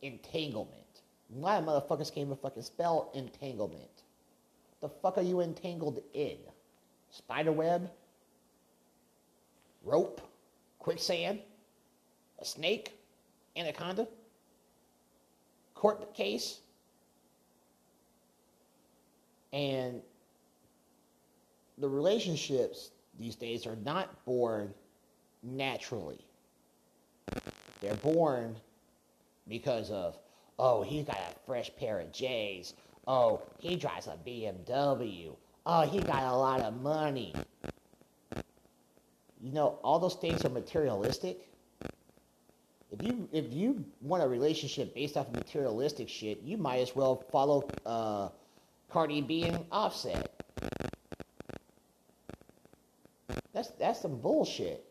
Entanglement. 0.00 0.72
Of 1.30 1.64
motherfuckers 1.64 2.06
can't 2.14 2.28
even 2.28 2.36
fucking 2.36 2.62
spell 2.62 3.10
entanglement. 3.14 4.04
The 4.80 4.88
fuck 4.88 5.18
are 5.18 5.22
you 5.22 5.42
entangled 5.42 6.00
in? 6.14 6.38
Spider 7.10 7.52
web? 7.52 7.90
Rope? 9.84 10.22
Quicksand? 10.78 11.40
A 12.38 12.44
snake? 12.46 12.98
Anaconda? 13.54 14.08
Court 15.74 16.14
case? 16.14 16.60
And 19.52 20.00
the 21.80 21.88
relationships 21.88 22.90
these 23.18 23.36
days 23.36 23.66
are 23.66 23.76
not 23.76 24.24
born 24.24 24.72
naturally. 25.42 26.24
They're 27.80 27.94
born 27.94 28.56
because 29.48 29.90
of, 29.90 30.18
oh, 30.58 30.82
he's 30.82 31.04
got 31.04 31.16
a 31.16 31.46
fresh 31.46 31.70
pair 31.78 32.00
of 32.00 32.12
J's. 32.12 32.74
Oh, 33.06 33.42
he 33.58 33.76
drives 33.76 34.06
a 34.06 34.18
BMW. 34.26 35.34
Oh, 35.64 35.82
he 35.82 36.00
got 36.00 36.22
a 36.22 36.36
lot 36.36 36.60
of 36.60 36.80
money. 36.82 37.34
You 39.40 39.52
know, 39.52 39.78
all 39.82 39.98
those 39.98 40.16
things 40.16 40.44
are 40.44 40.48
materialistic. 40.48 41.48
If 42.90 43.02
you 43.02 43.28
if 43.32 43.52
you 43.52 43.84
want 44.00 44.22
a 44.22 44.28
relationship 44.28 44.94
based 44.94 45.16
off 45.16 45.28
of 45.28 45.34
materialistic 45.34 46.08
shit, 46.08 46.40
you 46.42 46.56
might 46.56 46.78
as 46.78 46.96
well 46.96 47.22
follow 47.30 47.68
uh, 47.84 48.30
Cardi 48.90 49.20
B 49.20 49.44
and 49.44 49.64
Offset. 49.70 50.37
That's 53.58 53.70
that's 53.70 54.00
some 54.02 54.18
bullshit. 54.18 54.84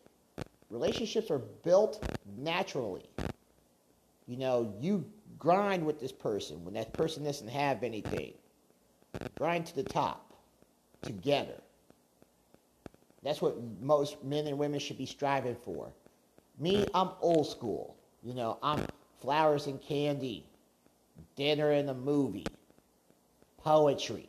Relationships 0.70 1.32
are 1.32 1.40
built 1.40 2.04
naturally. 2.38 3.10
You 4.28 4.36
know, 4.36 4.74
you 4.82 5.06
grind 5.40 5.86
with 5.86 6.02
this 6.02 6.12
person 6.12 6.66
when 6.66 6.74
that 6.74 6.92
person 6.92 7.24
doesn't 7.24 7.48
have 7.48 7.82
anything. 7.82 8.34
Grind 9.38 9.68
to 9.68 9.76
the 9.78 9.84
top 9.84 10.34
together. 11.02 11.62
That's 13.24 13.42
what 13.42 13.56
most 13.80 14.22
men 14.26 14.48
and 14.48 14.58
women 14.58 14.82
should 14.82 14.98
be 14.98 15.06
striving 15.06 15.56
for. 15.56 15.94
Me, 16.60 16.90
I'm 16.94 17.12
old 17.22 17.48
school. 17.48 17.96
You 18.22 18.34
know, 18.34 18.58
I'm 18.62 18.86
flowers 19.22 19.68
and 19.68 19.82
candy, 19.82 20.46
dinner 21.38 21.72
and 21.72 21.90
a 21.90 21.94
movie, 21.94 22.48
poetry, 23.64 24.28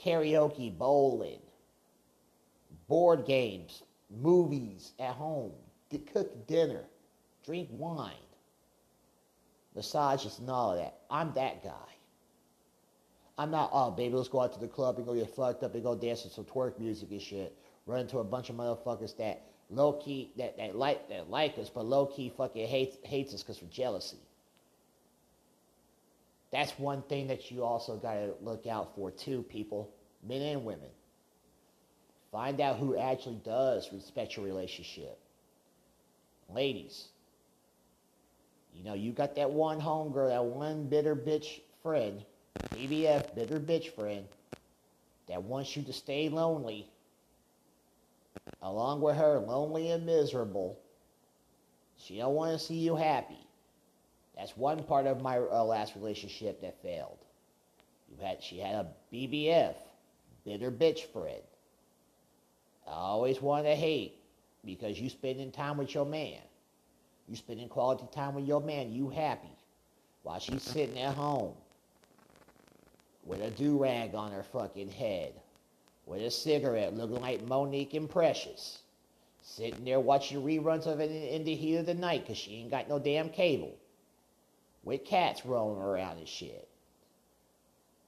karaoke, 0.00 0.78
bowling, 0.78 1.40
board 2.92 3.24
games, 3.24 3.84
movies 4.20 4.92
at 4.98 5.14
home, 5.14 5.50
cook 6.12 6.46
dinner, 6.46 6.84
drink 7.42 7.66
wine, 7.70 8.12
massages, 9.74 10.38
and 10.38 10.50
all 10.50 10.72
of 10.72 10.76
that. 10.76 10.98
I'm 11.08 11.32
that 11.32 11.64
guy. 11.64 11.88
I'm 13.38 13.50
not, 13.50 13.70
oh, 13.72 13.92
baby, 13.92 14.14
let's 14.14 14.28
go 14.28 14.42
out 14.42 14.52
to 14.52 14.60
the 14.60 14.68
club 14.68 14.98
and 14.98 15.06
go 15.06 15.14
get 15.14 15.34
fucked 15.34 15.62
up 15.62 15.72
and 15.72 15.82
go 15.82 15.96
dance 15.96 16.24
to 16.24 16.28
some 16.28 16.44
twerk 16.44 16.78
music 16.78 17.10
and 17.12 17.22
shit. 17.22 17.56
Run 17.86 18.00
into 18.00 18.18
a 18.18 18.24
bunch 18.24 18.50
of 18.50 18.56
motherfuckers 18.56 19.16
that 19.16 19.40
low 19.70 19.94
key, 19.94 20.30
that, 20.36 20.58
that, 20.58 20.76
like, 20.76 21.08
that 21.08 21.30
like 21.30 21.56
us, 21.56 21.70
but 21.70 21.86
low 21.86 22.04
key 22.04 22.30
fucking 22.36 22.68
hates, 22.68 22.98
hates 23.04 23.32
us 23.32 23.42
because 23.42 23.62
of 23.62 23.70
jealousy. 23.70 24.18
That's 26.50 26.78
one 26.78 27.00
thing 27.00 27.28
that 27.28 27.50
you 27.50 27.64
also 27.64 27.96
got 27.96 28.16
to 28.16 28.34
look 28.42 28.66
out 28.66 28.94
for, 28.94 29.10
too, 29.10 29.44
people, 29.44 29.88
men 30.22 30.42
and 30.42 30.62
women. 30.66 30.90
Find 32.32 32.62
out 32.62 32.78
who 32.78 32.96
actually 32.96 33.40
does 33.44 33.92
respect 33.92 34.36
your 34.36 34.46
relationship. 34.46 35.18
Ladies, 36.48 37.08
you 38.74 38.82
know, 38.82 38.94
you 38.94 39.12
got 39.12 39.36
that 39.36 39.50
one 39.50 39.78
homegirl, 39.78 40.30
that 40.30 40.44
one 40.44 40.88
bitter 40.88 41.14
bitch 41.14 41.60
friend, 41.82 42.24
BBF, 42.70 43.34
bitter 43.34 43.60
bitch 43.60 43.94
friend, 43.94 44.26
that 45.28 45.42
wants 45.42 45.76
you 45.76 45.82
to 45.82 45.92
stay 45.92 46.30
lonely, 46.30 46.86
along 48.62 49.02
with 49.02 49.16
her, 49.16 49.38
lonely 49.38 49.90
and 49.90 50.06
miserable. 50.06 50.78
She 51.98 52.16
don't 52.16 52.34
want 52.34 52.58
to 52.58 52.58
see 52.58 52.76
you 52.76 52.96
happy. 52.96 53.46
That's 54.36 54.56
one 54.56 54.82
part 54.84 55.06
of 55.06 55.20
my 55.20 55.38
uh, 55.38 55.62
last 55.64 55.94
relationship 55.94 56.62
that 56.62 56.82
failed. 56.82 57.18
You 58.10 58.24
had, 58.24 58.42
she 58.42 58.58
had 58.58 58.74
a 58.74 58.86
BBF, 59.12 59.74
bitter 60.44 60.70
bitch 60.70 61.04
friend. 61.12 61.42
I 62.92 62.96
always 62.96 63.40
want 63.40 63.64
to 63.64 63.74
hate 63.74 64.20
because 64.64 65.00
you 65.00 65.08
spending 65.08 65.50
time 65.50 65.78
with 65.78 65.94
your 65.94 66.04
man. 66.04 66.38
You 67.26 67.36
spending 67.36 67.68
quality 67.68 68.04
time 68.12 68.34
with 68.34 68.44
your 68.44 68.60
man, 68.60 68.92
you 68.92 69.08
happy. 69.08 69.56
While 70.22 70.38
she's 70.38 70.62
sitting 70.62 70.98
at 70.98 71.14
home 71.14 71.54
with 73.24 73.40
a 73.40 73.50
do-rag 73.50 74.14
on 74.14 74.32
her 74.32 74.42
fucking 74.42 74.90
head, 74.90 75.32
with 76.06 76.20
a 76.20 76.30
cigarette 76.30 76.94
looking 76.94 77.20
like 77.20 77.46
Mo'Nique 77.46 77.94
and 77.94 78.10
Precious, 78.10 78.80
sitting 79.40 79.84
there 79.84 80.00
watching 80.00 80.42
reruns 80.42 80.86
of 80.86 81.00
it 81.00 81.10
in, 81.10 81.44
the 81.44 81.54
heat 81.54 81.76
of 81.76 81.86
the 81.86 81.94
night 81.94 82.22
because 82.22 82.38
she 82.38 82.56
ain't 82.56 82.70
got 82.70 82.88
no 82.88 82.98
damn 82.98 83.30
cable, 83.30 83.74
with 84.84 85.04
cats 85.04 85.46
rolling 85.46 85.80
around 85.80 86.18
and 86.18 86.28
shit. 86.28 86.68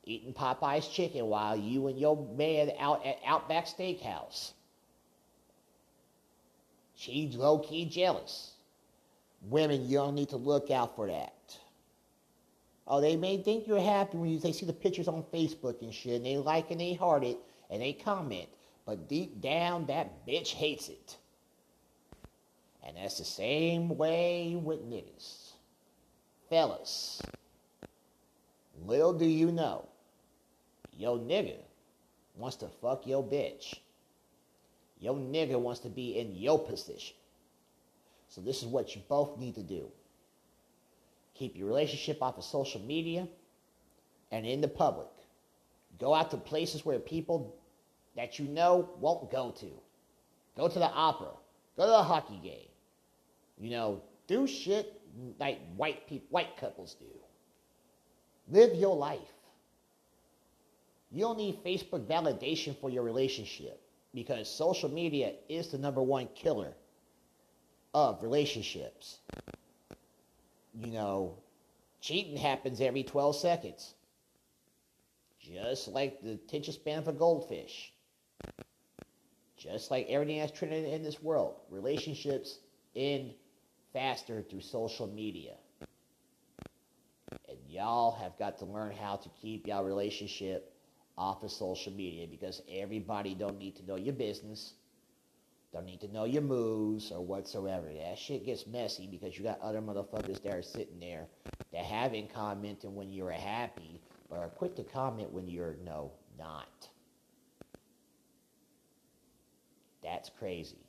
Eating 0.04 0.34
Popeye's 0.34 0.86
chicken 0.88 1.26
while 1.26 1.56
you 1.56 1.86
and 1.86 1.98
your 1.98 2.16
man 2.36 2.72
out 2.78 3.06
at 3.06 3.18
Outback 3.26 3.66
Steakhouse. 3.66 4.52
She's 6.94 7.34
low 7.34 7.58
key 7.58 7.86
jealous. 7.86 8.52
Women, 9.42 9.88
you 9.88 9.98
don't 9.98 10.14
need 10.14 10.30
to 10.30 10.36
look 10.36 10.70
out 10.70 10.96
for 10.96 11.06
that. 11.08 11.58
Oh, 12.86 13.00
they 13.00 13.16
may 13.16 13.38
think 13.38 13.66
you're 13.66 13.80
happy 13.80 14.16
when 14.18 14.30
you, 14.30 14.38
they 14.38 14.52
see 14.52 14.66
the 14.66 14.72
pictures 14.72 15.08
on 15.08 15.24
Facebook 15.32 15.80
and 15.82 15.92
shit, 15.92 16.16
and 16.16 16.26
they 16.26 16.36
like 16.36 16.70
and 16.70 16.80
they 16.80 16.94
heart 16.94 17.24
it, 17.24 17.38
and 17.70 17.80
they 17.80 17.92
comment. 17.92 18.48
But 18.86 19.08
deep 19.08 19.40
down, 19.40 19.86
that 19.86 20.26
bitch 20.26 20.52
hates 20.52 20.88
it. 20.88 21.16
And 22.86 22.96
that's 22.96 23.18
the 23.18 23.24
same 23.24 23.96
way 23.96 24.60
with 24.62 24.80
niggas. 24.88 25.52
Fellas, 26.50 27.22
little 28.84 29.14
do 29.14 29.24
you 29.24 29.50
know, 29.50 29.88
yo 30.92 31.18
nigga 31.18 31.56
wants 32.36 32.56
to 32.56 32.68
fuck 32.82 33.06
your 33.06 33.24
bitch. 33.24 33.78
Your 35.04 35.16
nigga 35.16 35.60
wants 35.60 35.80
to 35.80 35.90
be 35.90 36.18
in 36.18 36.34
your 36.34 36.58
position. 36.58 37.14
So 38.30 38.40
this 38.40 38.62
is 38.62 38.68
what 38.68 38.96
you 38.96 39.02
both 39.06 39.38
need 39.38 39.54
to 39.56 39.62
do. 39.62 39.90
Keep 41.34 41.58
your 41.58 41.66
relationship 41.66 42.22
off 42.22 42.38
of 42.38 42.44
social 42.44 42.80
media 42.80 43.28
and 44.32 44.46
in 44.46 44.62
the 44.62 44.68
public. 44.68 45.10
Go 46.00 46.14
out 46.14 46.30
to 46.30 46.38
places 46.38 46.86
where 46.86 46.98
people 46.98 47.54
that 48.16 48.38
you 48.38 48.46
know 48.46 48.88
won't 48.98 49.30
go 49.30 49.50
to. 49.60 49.70
Go 50.56 50.68
to 50.68 50.78
the 50.78 50.90
opera. 50.90 51.28
Go 51.76 51.84
to 51.84 51.90
the 51.90 52.02
hockey 52.02 52.40
game. 52.42 52.68
You 53.58 53.72
know, 53.72 54.00
do 54.26 54.46
shit 54.46 55.02
like 55.38 55.58
white 55.76 56.08
people, 56.08 56.28
white 56.30 56.56
couples 56.56 56.96
do. 56.98 57.04
Live 58.48 58.74
your 58.74 58.96
life. 58.96 59.18
You 61.12 61.20
don't 61.20 61.36
need 61.36 61.62
Facebook 61.62 62.06
validation 62.06 62.74
for 62.80 62.88
your 62.88 63.02
relationship 63.02 63.83
because 64.14 64.48
social 64.48 64.88
media 64.88 65.32
is 65.48 65.68
the 65.68 65.78
number 65.78 66.02
one 66.02 66.28
killer 66.34 66.74
of 67.92 68.22
relationships. 68.22 69.18
You 70.74 70.92
know, 70.92 71.38
Cheating 72.04 72.36
happens 72.36 72.82
every 72.82 73.02
12 73.02 73.34
seconds. 73.34 73.94
Just 75.40 75.88
like 75.88 76.20
the 76.20 76.32
attention 76.32 76.74
span 76.74 76.98
of 76.98 77.08
a 77.08 77.14
goldfish. 77.14 77.94
Just 79.56 79.90
like 79.90 80.06
everything 80.10 80.38
that's 80.38 80.52
trending 80.52 80.84
in 80.84 81.02
this 81.02 81.22
world. 81.22 81.54
Relationships 81.70 82.58
end 82.94 83.32
faster 83.94 84.42
through 84.42 84.60
social 84.60 85.06
media. 85.06 85.54
And 87.48 87.56
y'all 87.70 88.12
have 88.16 88.38
got 88.38 88.58
to 88.58 88.66
learn 88.66 88.92
how 88.92 89.16
to 89.16 89.30
keep 89.40 89.66
y'all 89.66 89.82
relationship 89.82 90.73
off 91.16 91.42
of 91.42 91.50
social 91.50 91.92
media 91.92 92.26
because 92.26 92.62
everybody 92.70 93.34
don't 93.34 93.58
need 93.58 93.76
to 93.76 93.86
know 93.86 93.96
your 93.96 94.14
business, 94.14 94.74
don't 95.72 95.86
need 95.86 96.00
to 96.00 96.12
know 96.12 96.24
your 96.24 96.42
moves 96.42 97.10
or 97.10 97.24
whatsoever. 97.24 97.88
That 97.92 98.18
shit 98.18 98.46
gets 98.46 98.66
messy 98.66 99.08
because 99.08 99.36
you 99.36 99.44
got 99.44 99.60
other 99.60 99.80
motherfuckers 99.80 100.42
that 100.42 100.54
are 100.54 100.62
sitting 100.62 101.00
there 101.00 101.26
that 101.72 101.84
haven't 101.84 102.32
commented 102.32 102.94
when 102.94 103.12
you're 103.12 103.30
happy, 103.30 104.00
but 104.30 104.38
are 104.38 104.48
quick 104.48 104.76
to 104.76 104.84
comment 104.84 105.32
when 105.32 105.48
you're 105.48 105.76
no 105.84 106.12
not. 106.38 106.88
That's 110.02 110.30
crazy. 110.38 110.84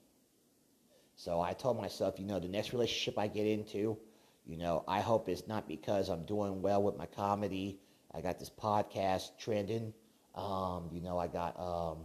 So 1.15 1.41
I 1.41 1.53
told 1.53 1.77
myself, 1.77 2.19
you 2.19 2.25
know, 2.25 2.39
the 2.39 2.47
next 2.47 2.73
relationship 2.73 3.17
I 3.17 3.27
get 3.27 3.47
into, 3.47 3.97
you 4.45 4.57
know, 4.57 4.83
I 4.87 4.99
hope 5.01 5.29
it's 5.29 5.47
not 5.47 5.67
because 5.67 6.09
I'm 6.09 6.25
doing 6.25 6.61
well 6.61 6.83
with 6.83 6.97
my 6.97 7.05
comedy. 7.05 7.79
I 8.13 8.21
got 8.21 8.37
this 8.37 8.51
podcast 8.51 9.31
trending. 9.39 9.93
Um, 10.35 10.89
you 10.91 11.01
know, 11.01 11.17
I 11.17 11.27
got, 11.27 11.57
um, 11.59 11.99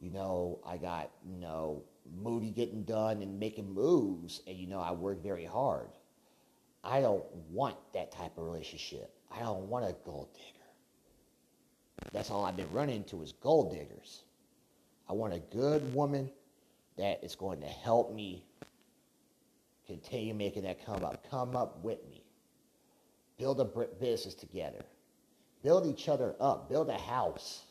you 0.00 0.10
know, 0.10 0.58
I 0.66 0.76
got, 0.76 1.10
you 1.24 1.38
know, 1.38 1.84
movie 2.20 2.50
getting 2.50 2.82
done 2.82 3.22
and 3.22 3.38
making 3.38 3.72
moves, 3.72 4.42
and 4.46 4.56
you 4.56 4.66
know, 4.66 4.80
I 4.80 4.92
work 4.92 5.22
very 5.22 5.44
hard. 5.44 5.90
I 6.84 7.00
don't 7.00 7.24
want 7.50 7.76
that 7.94 8.10
type 8.10 8.36
of 8.36 8.44
relationship. 8.44 9.14
I 9.30 9.40
don't 9.40 9.68
want 9.68 9.84
a 9.84 9.94
gold 10.04 10.34
digger. 10.34 10.58
That's 12.12 12.30
all 12.30 12.44
I've 12.44 12.56
been 12.56 12.70
running 12.72 12.96
into 12.96 13.22
is 13.22 13.32
gold 13.32 13.72
diggers. 13.72 14.24
I 15.08 15.12
want 15.12 15.32
a 15.32 15.38
good 15.38 15.94
woman 15.94 16.30
that 16.96 17.22
is 17.22 17.36
going 17.36 17.60
to 17.60 17.66
help 17.66 18.12
me 18.12 18.44
continue 19.86 20.34
making 20.34 20.64
that 20.64 20.84
come 20.84 21.04
up. 21.04 21.28
Come 21.30 21.56
up 21.56 21.82
with 21.84 21.98
me. 22.08 22.22
Build 23.38 23.60
a 23.60 23.64
business 23.64 24.34
together. 24.34 24.84
Build 25.62 25.86
each 25.86 26.08
other 26.08 26.34
up. 26.40 26.68
Build 26.68 26.88
a 26.88 26.98
house. 26.98 27.62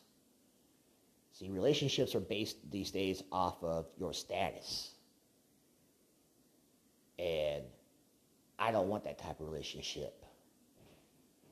See, 1.33 1.49
relationships 1.49 2.15
are 2.15 2.19
based 2.19 2.57
these 2.69 2.91
days 2.91 3.23
off 3.31 3.63
of 3.63 3.87
your 3.97 4.13
status. 4.13 4.91
And 7.17 7.63
I 8.57 8.71
don't 8.71 8.87
want 8.87 9.03
that 9.05 9.17
type 9.17 9.39
of 9.39 9.47
relationship 9.47 10.25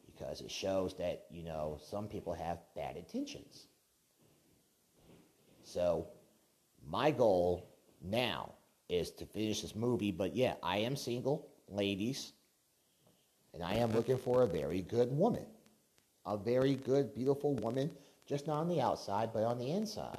because 0.06 0.42
it 0.42 0.52
shows 0.52 0.96
that, 0.96 1.26
you 1.32 1.44
know, 1.44 1.80
some 1.90 2.08
people 2.08 2.34
have 2.34 2.60
bad 2.76 2.98
intentions. 2.98 3.68
So, 5.64 6.08
my 6.88 7.12
goal 7.12 7.70
now 8.02 8.54
is 8.90 9.12
to 9.12 9.26
finish 9.26 9.62
this 9.62 9.76
movie, 9.76 10.12
but 10.12 10.36
yeah, 10.36 10.56
I 10.64 10.80
am 10.80 10.96
single, 10.96 11.48
ladies, 11.68 12.34
and 13.54 13.64
I 13.64 13.76
am 13.76 13.92
looking 13.94 14.18
for 14.18 14.42
a 14.44 14.48
very 14.48 14.82
good 14.82 15.16
woman. 15.16 15.46
A 16.30 16.38
very 16.38 16.76
good, 16.76 17.16
beautiful 17.16 17.56
woman, 17.56 17.90
just 18.28 18.46
not 18.46 18.60
on 18.60 18.70
the 18.70 18.82
outside, 18.82 19.32
but 19.34 19.44
on 19.44 19.58
the 19.58 19.72
inside. 19.72 20.18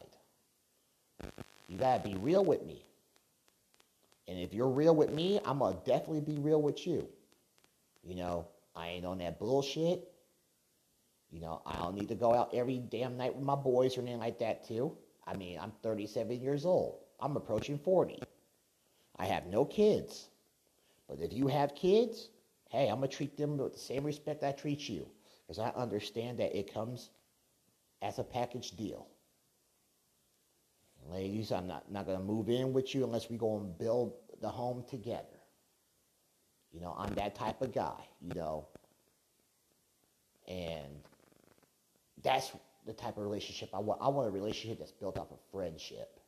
You 1.69 1.79
gotta 1.79 2.03
be 2.03 2.17
real 2.17 2.45
with 2.45 2.65
me. 2.65 2.83
And 4.27 4.39
if 4.39 4.53
you're 4.53 4.69
real 4.69 4.95
with 4.95 5.13
me, 5.13 5.41
I'm 5.45 5.61
gonna 5.61 5.77
definitely 5.87 6.21
be 6.21 6.41
real 6.41 6.61
with 6.61 6.85
you. 6.85 7.09
You 8.03 8.17
know, 8.17 8.49
I 8.75 8.89
ain't 8.89 9.07
on 9.07 9.19
that 9.19 9.39
bullshit. 9.39 10.11
You 11.31 11.41
know, 11.41 11.63
I 11.65 11.77
don't 11.77 11.95
need 11.95 12.09
to 12.09 12.17
go 12.17 12.35
out 12.35 12.51
every 12.53 12.79
damn 12.79 13.17
night 13.17 13.35
with 13.37 13.45
my 13.45 13.55
boys 13.55 13.97
or 13.97 14.01
anything 14.01 14.19
like 14.19 14.41
that, 14.41 14.67
too. 14.67 14.97
I 15.27 15.37
mean, 15.37 15.61
I'm 15.61 15.73
37 15.83 16.41
years 16.41 16.65
old. 16.65 16.99
I'm 17.21 17.37
approaching 17.37 17.79
40. 17.79 18.21
I 19.17 19.27
have 19.27 19.47
no 19.47 19.65
kids. 19.65 20.29
But 21.09 21.21
if 21.21 21.33
you 21.33 21.47
have 21.47 21.75
kids, 21.77 22.31
hey, 22.71 22.89
I'm 22.89 22.99
going 22.99 23.11
to 23.11 23.17
treat 23.17 23.37
them 23.37 23.57
with 23.59 23.75
the 23.75 23.79
same 23.79 24.03
respect 24.03 24.43
I 24.43 24.51
treat 24.51 24.89
you. 24.89 25.07
Because 25.51 25.65
I 25.65 25.77
understand 25.77 26.39
that 26.39 26.57
it 26.57 26.73
comes 26.73 27.11
as 28.03 28.21
a 28.21 28.23
package 28.23 28.71
deal. 28.77 29.09
Ladies, 31.09 31.51
I'm 31.51 31.67
not, 31.67 31.91
not 31.91 32.07
going 32.07 32.19
to 32.19 32.23
move 32.23 32.49
in 32.49 32.73
with 32.73 32.95
you 32.95 33.03
unless 33.03 33.29
we 33.29 33.37
go 33.37 33.59
and 33.59 33.77
build 33.77 34.13
the 34.41 34.49
home 34.49 34.85
together. 34.89 35.25
You 36.71 36.81
know, 36.81 36.95
I'm 36.97 37.13
that 37.15 37.35
type 37.35 37.63
of 37.63 37.75
guy, 37.75 38.01
you 38.21 38.33
know. 38.33 38.69
And 40.47 41.01
that's 42.23 42.53
the 42.87 42.93
type 42.93 43.17
of 43.17 43.25
relationship 43.25 43.71
I 43.75 43.81
want. 43.81 44.01
I 44.01 44.07
want 44.07 44.29
a 44.29 44.31
relationship 44.31 44.79
that's 44.79 44.93
built 44.93 45.19
off 45.19 45.33
of 45.33 45.41
friendship, 45.51 46.21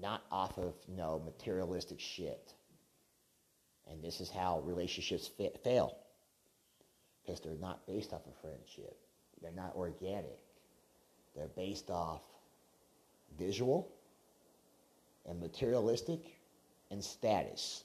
not 0.00 0.22
off 0.32 0.56
of 0.56 0.72
you 0.88 0.96
know 0.96 1.20
materialistic 1.22 2.00
shit. 2.00 2.54
And 3.86 4.02
this 4.02 4.22
is 4.22 4.30
how 4.30 4.60
relationships 4.60 5.28
fa- 5.28 5.58
fail 5.62 5.98
because 7.24 7.40
they're 7.40 7.54
not 7.60 7.86
based 7.86 8.12
off 8.12 8.26
of 8.26 8.34
friendship. 8.40 8.96
They're 9.40 9.52
not 9.52 9.74
organic. 9.76 10.38
They're 11.34 11.48
based 11.48 11.90
off 11.90 12.22
visual 13.38 13.88
and 15.26 15.40
materialistic 15.40 16.20
and 16.90 17.02
status. 17.02 17.84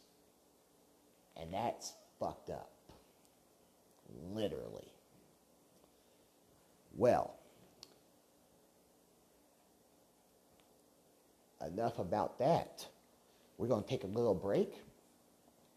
And 1.37 1.53
that's 1.53 1.93
fucked 2.19 2.49
up. 2.49 2.71
Literally. 4.33 4.91
Well, 6.95 7.35
enough 11.65 11.99
about 11.99 12.39
that. 12.39 12.85
We're 13.57 13.67
going 13.67 13.83
to 13.83 13.89
take 13.89 14.03
a 14.03 14.07
little 14.07 14.33
break, 14.33 14.73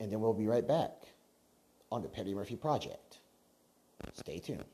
and 0.01 0.11
then 0.11 0.21
we'll 0.21 0.33
be 0.33 0.47
right 0.47 0.67
back 0.67 0.93
on 1.91 2.03
the 2.03 2.09
Petty 2.09 2.35
Murphy 2.35 2.57
Project. 2.57 3.19
Stay 4.15 4.39
tuned. 4.39 4.65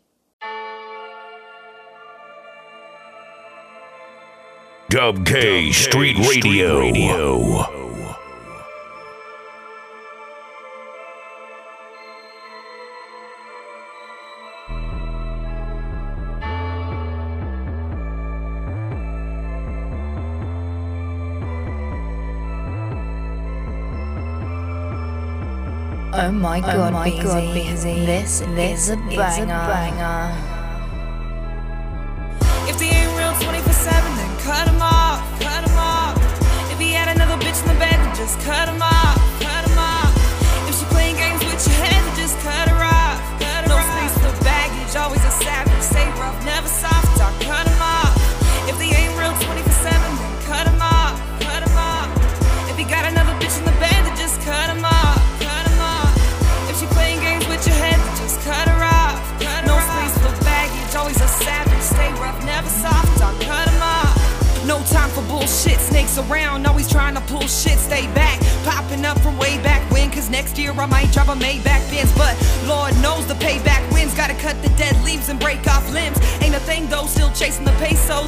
Dub 4.90 5.26
K 5.26 5.70
Street 5.72 6.18
Radio. 6.18 6.78
Radio. 6.80 7.87
My 26.38 26.60
god, 26.60 26.76
oh 26.76 26.90
my 26.92 27.10
god. 27.10 27.54
This, 27.54 28.40
this 28.40 28.82
is 28.82 28.90
a 28.90 28.96
banger. 28.96 29.44
a 29.44 29.46
banger. 29.46 30.47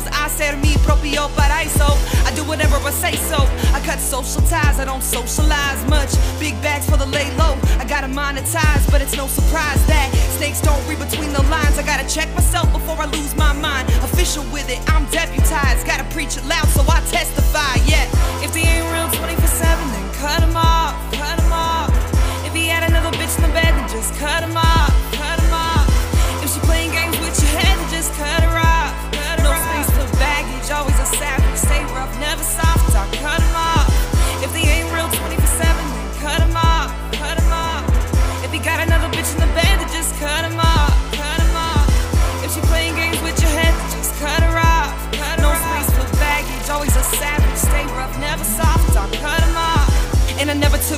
I 0.08 0.28
ser 0.28 0.56
mi 0.56 0.76
propio 0.84 1.28
paraíso. 1.36 1.88
I 2.26 2.30
do 2.34 2.44
whatever 2.44 2.76
I 2.76 2.90
say 2.90 3.16
so. 3.16 3.40
I 3.74 3.80
cut 3.84 3.98
social 3.98 4.42
ties, 4.42 4.78
I 4.78 4.84
don't 4.84 5.02
socialize 5.02 5.80
much. 5.88 6.10
Big 6.38 6.54
bags 6.62 6.88
for 6.88 6.96
the 6.96 7.06
lay 7.06 7.30
low, 7.36 7.56
I 7.78 7.84
gotta 7.84 8.08
monetize, 8.08 8.84
but 8.90 9.00
it's 9.00 9.16
no 9.16 9.26
surprise 9.26 9.80
that 9.86 10.08
snakes 10.38 10.60
don't 10.60 10.80
read 10.88 10.98
between 10.98 11.32
the 11.32 11.42
lines. 11.50 11.78
I 11.78 11.82
gotta 11.82 12.06
check 12.08 12.28
myself 12.34 12.70
before 12.72 12.96
I 13.00 13.06
lose 13.06 13.34
my 13.36 13.52
mind. 13.52 13.88
Official 14.02 14.44
with 14.52 14.68
it, 14.70 14.80
I'm 14.92 15.04
deputized, 15.10 15.86
gotta 15.86 16.04
preach 16.14 16.36
it 16.36 16.44
loud 16.46 16.68
so 16.68 16.82
I 16.88 17.00
testify. 17.10 17.79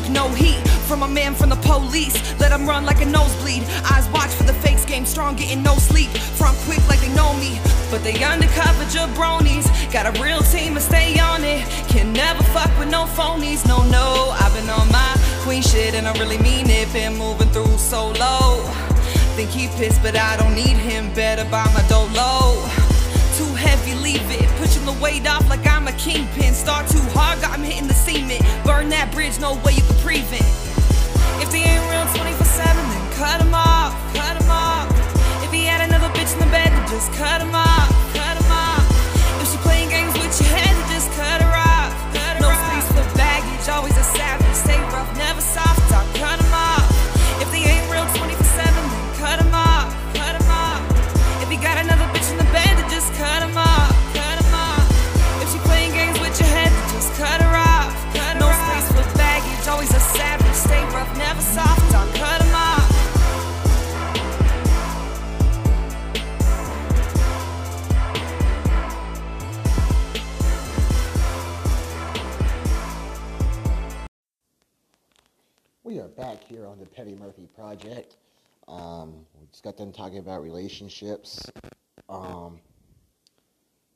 took 0.03 0.13
no 0.13 0.29
heat 0.29 0.59
from 0.89 1.03
a 1.03 1.09
man 1.09 1.35
from 1.35 1.51
the 1.51 1.57
police. 1.57 2.15
Let 2.41 2.53
him 2.53 2.67
run 2.67 2.85
like 2.85 3.01
a 3.03 3.07
nosebleed. 3.07 3.63
Eyes 3.91 4.09
watch 4.11 4.31
for 4.31 4.45
the 4.45 4.53
fakes, 4.55 4.85
game 4.85 5.07
strong, 5.07 5.37
getting 5.37 5.63
no 5.63 5.75
sleep. 5.77 6.11
From 6.11 6.55
quick 6.65 6.87
like 6.89 7.01
they 7.01 7.15
know 7.15 7.33
me, 7.35 7.61
but 7.91 8.03
they 8.03 8.23
undercover 8.23 8.85
jabronis. 8.85 9.67
Got 9.93 10.07
a 10.07 10.23
real 10.23 10.41
team 10.41 10.77
and 10.77 10.83
stay 10.83 11.19
on 11.19 11.45
it. 11.45 11.67
Can 11.89 12.13
never 12.13 12.43
fuck 12.55 12.71
with 12.79 12.91
no 12.91 13.05
phonies. 13.05 13.67
No, 13.67 13.83
no, 13.91 14.35
I've 14.41 14.55
been 14.55 14.69
on 14.71 14.89
my 14.91 15.15
queen 15.43 15.63
shit 15.63 15.95
and 15.95 16.07
I 16.07 16.13
really 16.19 16.39
mean 16.39 16.69
it. 16.69 16.93
Been 16.93 17.17
moving 17.17 17.49
through 17.49 17.79
so 17.79 18.11
low. 18.13 18.63
Think 19.37 19.51
he 19.51 19.69
pissed, 19.79 20.03
but 20.03 20.17
I 20.17 20.37
don't 20.37 20.55
need 20.55 20.77
him. 20.77 21.13
Better 21.15 21.45
buy 21.51 21.65
my 21.75 21.83
dolo. 21.89 22.82
Too 23.43 23.55
heavy, 23.55 23.95
leave 23.97 24.23
it. 24.31 24.47
Pushing 24.63 24.85
the 24.87 24.93
weight 25.03 25.27
off 25.27 25.49
like 25.51 25.67
I'm 25.67 25.89
a 25.89 25.93
kingpin. 25.95 26.55
Start 26.55 26.87
too 26.87 27.03
hard, 27.11 27.41
got 27.41 27.59
him 27.59 27.65
hitting 27.65 27.89
the 27.89 27.95
cement. 27.95 28.41
Burn 28.63 28.89
that 28.91 29.11
bridge, 29.11 29.41
no 29.41 29.59
way 29.67 29.73
you 29.75 29.83
can 29.83 29.99
prevent. 29.99 30.47
If 31.43 31.51
they 31.51 31.67
ain't 31.67 31.83
real 31.91 32.07
24 32.15 32.39
7, 32.39 32.71
then 32.71 33.05
cut 33.19 33.43
him 33.43 33.51
off, 33.51 33.99
cut 34.15 34.39
him 34.39 34.47
off. 34.47 34.87
If 35.43 35.51
he 35.51 35.67
had 35.67 35.83
another 35.83 36.07
bitch 36.15 36.33
in 36.35 36.39
the 36.39 36.51
bed, 36.55 36.71
then 36.71 36.87
just 36.87 37.11
cut 37.19 37.43
him 37.43 37.51
off, 37.51 37.91
Petty 76.93 77.15
Murphy 77.15 77.49
Project. 77.55 78.17
Um, 78.69 79.27
we 79.41 79.47
just 79.51 79.65
got 79.65 79.77
done 79.77 79.93
talking 79.93 80.19
about 80.19 80.43
relationships. 80.43 81.51
Um, 82.09 82.61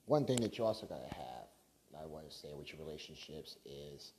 one 0.07 0.25
thing 0.25 0.41
that 0.41 0.59
you 0.59 0.65
also 0.65 0.87
gotta 0.87 1.13
have, 1.15 1.47
I 2.01 2.07
want 2.07 2.29
to 2.29 2.35
say 2.37 2.49
with 2.57 2.73
your 2.73 2.85
relationships 2.85 3.57
is, 3.65 4.13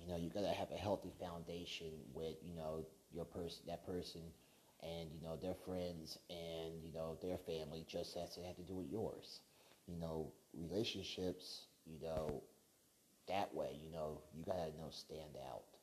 you 0.00 0.08
know, 0.08 0.16
you 0.16 0.30
gotta 0.30 0.48
have 0.48 0.70
a 0.70 0.76
healthy 0.76 1.12
foundation 1.20 1.92
with, 2.14 2.36
you 2.42 2.54
know, 2.54 2.84
your 3.12 3.24
person, 3.24 3.62
that 3.66 3.84
person, 3.86 4.22
and 4.82 5.10
you 5.12 5.20
know 5.26 5.36
their 5.36 5.54
friends 5.54 6.18
and 6.30 6.82
you 6.82 6.92
know 6.94 7.16
their 7.22 7.38
family, 7.38 7.84
just 7.88 8.16
as 8.16 8.36
it 8.36 8.44
had 8.44 8.56
to 8.56 8.62
do 8.62 8.74
with 8.74 8.90
yours. 8.90 9.40
You 9.86 9.96
know, 9.98 10.30
relationships, 10.54 11.62
you 11.86 11.98
know, 12.02 12.42
that 13.26 13.54
way, 13.54 13.78
you 13.82 13.90
know, 13.90 14.20
you 14.36 14.44
gotta 14.44 14.70
know 14.78 14.90
stand 14.90 15.36
out. 15.50 15.77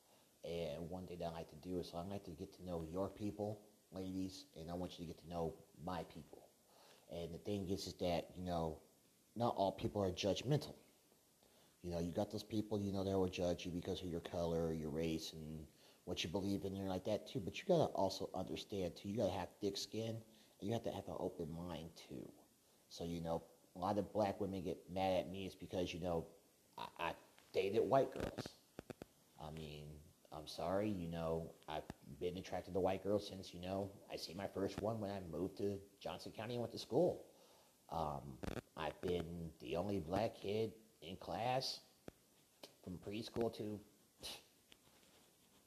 And 0.46 0.90
one 0.90 1.08
thing 1.08 1.20
that 1.20 1.28
I 1.28 1.32
like 1.34 1.50
to 1.50 1.56
do 1.68 1.80
is 1.80 1.92
I 1.96 2.02
like 2.04 2.24
to 2.26 2.32
get 2.32 2.54
to 2.58 2.66
know 2.66 2.84
your 2.92 3.10
people, 3.10 3.62
ladies, 3.92 4.46
and 4.56 4.70
I 4.70 4.76
want 4.76 5.00
you 5.00 5.06
to 5.06 5.14
get 5.14 5.22
to 5.24 5.30
know 5.30 5.56
my 5.84 6.04
people. 6.04 6.50
And 7.12 7.34
the 7.34 7.40
thing 7.40 7.70
is, 7.70 7.88
is 7.88 7.94
that 7.96 8.30
you 8.38 8.46
know, 8.46 8.80
not 9.36 9.56
all 9.58 9.72
people 9.72 10.04
are 10.04 10.12
judgmental. 10.12 10.76
You 11.84 11.92
know, 11.92 12.00
you 12.00 12.12
got 12.12 12.32
those 12.32 12.44
people, 12.44 12.80
you 12.80 12.92
know, 12.92 13.04
that 13.04 13.18
will 13.18 13.28
judge 13.30 13.66
you 13.66 13.72
because 13.72 14.02
of 14.02 14.08
your 14.10 14.22
color, 14.22 14.74
your 14.74 14.90
race, 14.90 15.34
and 15.34 15.66
what 16.06 16.24
you 16.24 16.30
believe 16.30 16.66
in, 16.66 16.76
and 16.76 16.88
like 16.90 17.06
that 17.06 17.28
too. 17.28 17.40
But 17.40 17.58
you 17.60 17.66
gotta 17.68 17.86
also 17.94 18.30
understand 18.36 18.96
too. 18.96 19.10
You 19.10 19.18
gotta 19.18 19.32
have 19.34 19.50
thick 19.62 19.78
skin, 19.78 20.10
and 20.60 20.68
you 20.68 20.74
have 20.74 20.84
to 20.84 20.92
have 20.92 21.08
an 21.08 21.16
open 21.20 21.48
mind 21.56 21.90
too. 22.10 22.28
So 22.90 23.04
you 23.04 23.22
know, 23.22 23.44
a 23.76 23.80
lot 23.80 23.98
of 23.98 24.12
black 24.14 24.42
women 24.42 24.64
get 24.64 24.78
mad 24.92 25.20
at 25.20 25.32
me 25.32 25.46
is 25.46 25.56
because 25.56 25.94
you 25.94 26.00
know, 26.02 26.26
I, 26.78 26.88
I 27.00 27.14
dated 27.54 27.84
white 27.84 28.14
girls. 28.14 28.55
I'm 30.36 30.48
sorry, 30.48 30.90
you 30.90 31.08
know, 31.08 31.50
I've 31.70 31.84
been 32.20 32.38
attracted 32.38 32.74
to 32.74 32.80
white 32.80 33.04
girls 33.04 33.28
since, 33.28 33.54
you 33.54 33.62
know, 33.62 33.90
I 34.12 34.18
see 34.18 34.34
my 34.34 34.48
first 34.48 34.82
one 34.82 35.00
when 35.00 35.12
I 35.12 35.20
moved 35.32 35.58
to 35.58 35.78
Johnson 36.00 36.34
County 36.36 36.56
and 36.56 36.62
went 36.62 36.74
to 36.74 36.80
school. 36.80 37.24
Um, 37.92 38.22
I've 38.76 39.00
been 39.02 39.50
the 39.62 39.78
only 39.78 40.00
black 40.00 40.36
kid 40.36 40.74
in 41.02 41.16
class 41.18 41.80
from 42.84 42.98
preschool 42.98 43.56
to 43.58 43.80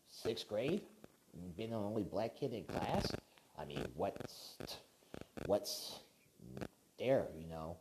sixth 0.09 0.48
grade. 0.48 0.83
Been 1.57 1.70
the 1.70 1.76
only 1.76 2.02
black 2.02 2.35
kid 2.35 2.52
in 2.52 2.64
class. 2.64 3.12
I 3.59 3.64
mean, 3.64 3.85
what's 3.94 4.57
what's 5.46 6.00
there? 6.98 7.26
You 7.38 7.46
know, 7.48 7.76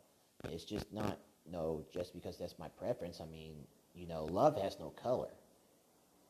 it's 0.49 0.63
just 0.63 0.91
not 0.93 1.17
no 1.51 1.83
just 1.91 2.13
because 2.13 2.37
that's 2.37 2.59
my 2.59 2.67
preference. 2.69 3.19
I 3.19 3.25
mean, 3.25 3.55
you 3.95 4.07
know, 4.07 4.25
love 4.25 4.61
has 4.61 4.77
no 4.79 4.89
color. 4.91 5.29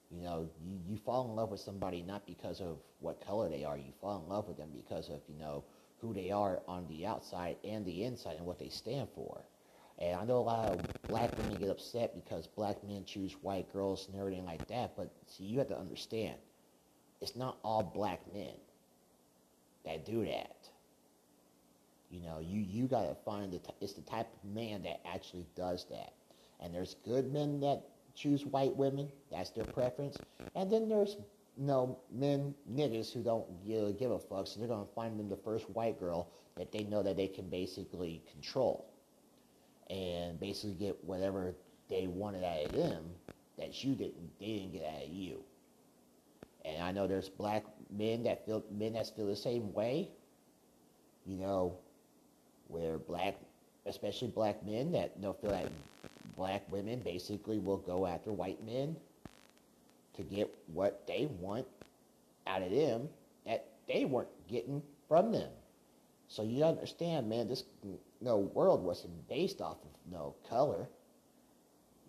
You 0.09 0.21
know, 0.21 0.49
you, 0.63 0.79
you 0.87 0.97
fall 0.97 1.29
in 1.29 1.35
love 1.35 1.49
with 1.51 1.59
somebody 1.59 2.01
not 2.01 2.25
because 2.25 2.61
of 2.61 2.77
what 2.99 3.25
color 3.25 3.49
they 3.49 3.63
are. 3.65 3.77
You 3.77 3.91
fall 3.99 4.23
in 4.23 4.29
love 4.33 4.47
with 4.47 4.57
them 4.57 4.69
because 4.73 5.09
of, 5.09 5.19
you 5.27 5.37
know, 5.37 5.63
who 5.99 6.13
they 6.13 6.31
are 6.31 6.61
on 6.67 6.87
the 6.87 7.05
outside 7.05 7.57
and 7.63 7.85
the 7.85 8.03
inside 8.03 8.37
and 8.37 8.45
what 8.45 8.59
they 8.59 8.69
stand 8.69 9.09
for. 9.13 9.41
And 9.99 10.15
I 10.15 10.23
know 10.25 10.37
a 10.37 10.39
lot 10.39 10.69
of 10.69 10.81
black 11.07 11.35
women 11.37 11.55
get 11.55 11.69
upset 11.69 12.13
because 12.15 12.47
black 12.47 12.83
men 12.83 13.03
choose 13.03 13.33
white 13.41 13.71
girls 13.73 14.07
and 14.07 14.19
everything 14.19 14.45
like 14.45 14.67
that. 14.67 14.95
But 14.95 15.11
see, 15.25 15.43
you 15.43 15.57
have 15.59 15.69
to 15.69 15.77
understand, 15.77 16.35
it's 17.19 17.35
not 17.35 17.57
all 17.63 17.83
black 17.83 18.21
men 18.33 18.53
that 19.85 20.05
do 20.05 20.23
that. 20.25 20.69
You 22.11 22.21
know, 22.21 22.39
you, 22.39 22.61
you 22.61 22.87
got 22.87 23.09
to 23.09 23.15
find 23.25 23.51
the, 23.51 23.59
it's 23.81 23.93
the 23.93 24.01
type 24.01 24.27
of 24.31 24.49
man 24.49 24.83
that 24.83 25.01
actually 25.05 25.47
does 25.55 25.85
that. 25.89 26.13
And 26.59 26.73
there's 26.73 26.95
good 27.03 27.33
men 27.33 27.59
that 27.61 27.83
choose 28.17 28.45
white 28.45 28.75
women. 28.75 29.09
That's 29.31 29.51
their 29.51 29.65
preference. 29.65 30.17
And 30.55 30.71
then 30.71 30.89
there's 30.89 31.17
you 31.57 31.65
know, 31.65 31.97
men, 32.11 32.53
niggas 32.71 33.11
who 33.11 33.23
don't 33.23 33.45
give, 33.65 33.97
give 33.97 34.11
a 34.11 34.19
fuck, 34.19 34.45
so 34.45 34.59
they're 34.59 34.67
to 34.67 34.85
find 34.93 35.19
them 35.19 35.27
the 35.27 35.37
first 35.37 35.67
white 35.71 35.99
girl 35.99 36.29
that 36.55 36.71
they 36.71 36.83
know 36.83 37.01
that 37.01 37.17
they 37.17 37.27
can 37.27 37.49
basically 37.49 38.21
control. 38.31 38.85
And 39.89 40.39
basically 40.39 40.75
get 40.75 41.03
whatever 41.03 41.55
they 41.89 42.07
wanted 42.07 42.43
out 42.43 42.65
of 42.65 42.71
them 42.73 43.05
that 43.57 43.83
you 43.83 43.95
didn't, 43.95 44.39
they 44.39 44.45
didn't 44.45 44.73
get 44.73 44.83
out 44.83 45.03
of 45.03 45.09
you. 45.09 45.41
And 46.65 46.83
I 46.83 46.91
know 46.91 47.07
there's 47.07 47.29
black 47.29 47.63
men 47.89 48.23
that 48.23 48.45
feel, 48.45 48.63
men 48.69 48.93
that 48.93 49.15
feel 49.15 49.25
the 49.25 49.35
same 49.35 49.73
way. 49.73 50.09
You 51.25 51.37
know, 51.37 51.77
where 52.67 52.97
black, 52.97 53.35
especially 53.85 54.27
black 54.27 54.65
men 54.65 54.91
that 54.91 55.21
don't 55.21 55.39
feel 55.41 55.51
that 55.51 55.69
black 56.37 56.71
women 56.71 56.99
basically 56.99 57.57
will 57.57 57.77
go 57.77 58.05
after 58.05 58.31
white 58.31 58.63
men 58.65 58.95
to 60.15 60.23
get 60.23 60.53
what 60.67 61.05
they 61.07 61.27
want 61.39 61.65
out 62.45 62.61
of 62.61 62.71
them 62.71 63.09
that 63.45 63.65
they 63.87 64.05
weren't 64.05 64.29
getting 64.47 64.81
from 65.09 65.31
them. 65.31 65.49
So 66.29 66.43
you 66.43 66.63
understand, 66.63 67.29
man, 67.29 67.47
this 67.47 67.63
no 68.21 68.37
world 68.37 68.83
wasn't 68.83 69.27
based 69.27 69.61
off 69.61 69.77
of 69.83 70.11
no 70.11 70.35
color. 70.49 70.87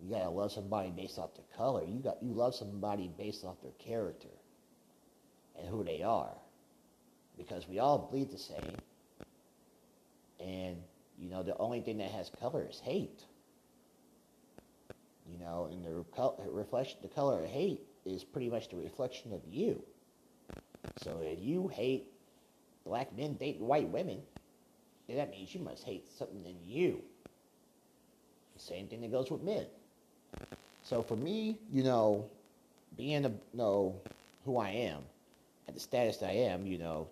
You 0.01 0.11
gotta 0.11 0.29
love 0.29 0.51
somebody 0.51 0.91
based 0.91 1.17
off 1.17 1.35
their 1.35 1.45
color. 1.57 1.83
You 1.83 1.99
got 1.99 2.21
you 2.21 2.31
love 2.31 2.55
somebody 2.55 3.09
based 3.17 3.43
off 3.43 3.61
their 3.61 3.71
character 3.79 4.29
and 5.57 5.67
who 5.67 5.83
they 5.83 6.03
are. 6.03 6.35
Because 7.37 7.67
we 7.67 7.79
all 7.79 8.09
bleed 8.11 8.31
the 8.31 8.37
same. 8.37 8.75
And 10.39 10.77
you 11.17 11.29
know, 11.29 11.43
the 11.43 11.57
only 11.57 11.81
thing 11.81 11.97
that 11.97 12.11
has 12.11 12.29
color 12.39 12.65
is 12.69 12.79
hate. 12.79 13.23
You 15.31 15.45
know, 15.45 15.69
and 15.71 15.85
the 15.85 16.03
reflection, 16.51 16.97
the 17.01 17.07
color 17.07 17.43
of 17.43 17.49
hate 17.49 17.81
is 18.05 18.23
pretty 18.23 18.49
much 18.49 18.69
the 18.69 18.77
reflection 18.77 19.33
of 19.33 19.41
you. 19.49 19.81
So 21.01 21.19
if 21.21 21.39
you 21.39 21.67
hate 21.67 22.05
black 22.85 23.15
men 23.15 23.35
dating 23.39 23.65
white 23.65 23.89
women, 23.89 24.21
then 25.07 25.17
that 25.17 25.29
means 25.31 25.53
you 25.53 25.61
must 25.61 25.83
hate 25.83 26.09
something 26.17 26.43
in 26.45 26.55
you. 26.67 27.01
The 28.55 28.63
same 28.63 28.87
thing 28.87 29.01
that 29.01 29.11
goes 29.11 29.29
with 29.29 29.43
men. 29.43 29.65
So 30.83 31.01
for 31.03 31.15
me, 31.15 31.57
you 31.71 31.83
know, 31.83 32.25
being 32.97 33.25
a 33.25 33.29
you 33.29 33.39
know 33.53 33.95
who 34.45 34.57
I 34.57 34.69
am, 34.69 35.01
at 35.67 35.73
the 35.75 35.79
status 35.79 36.23
I 36.23 36.31
am, 36.31 36.65
you 36.65 36.77
know, 36.77 37.07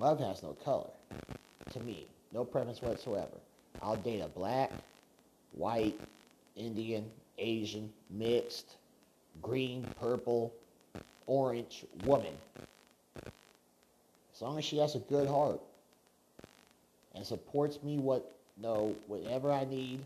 love 0.00 0.18
has 0.20 0.42
no 0.42 0.54
color. 0.64 0.90
To 1.72 1.80
me, 1.80 2.06
no 2.32 2.44
preference 2.44 2.82
whatsoever. 2.82 3.36
I'll 3.80 3.96
date 3.96 4.20
a 4.20 4.28
black, 4.28 4.72
white, 5.52 5.98
Indian, 6.56 7.04
Asian, 7.38 7.92
mixed, 8.10 8.76
green, 9.42 9.86
purple, 10.00 10.52
orange 11.26 11.84
woman. 12.04 12.34
As 14.34 14.42
long 14.42 14.58
as 14.58 14.64
she 14.64 14.78
has 14.78 14.94
a 14.94 15.00
good 15.00 15.28
heart 15.28 15.60
and 17.14 17.26
supports 17.26 17.82
me 17.82 17.98
what 17.98 18.32
no 18.60 18.94
whatever 19.06 19.52
I 19.52 19.64
need. 19.64 20.04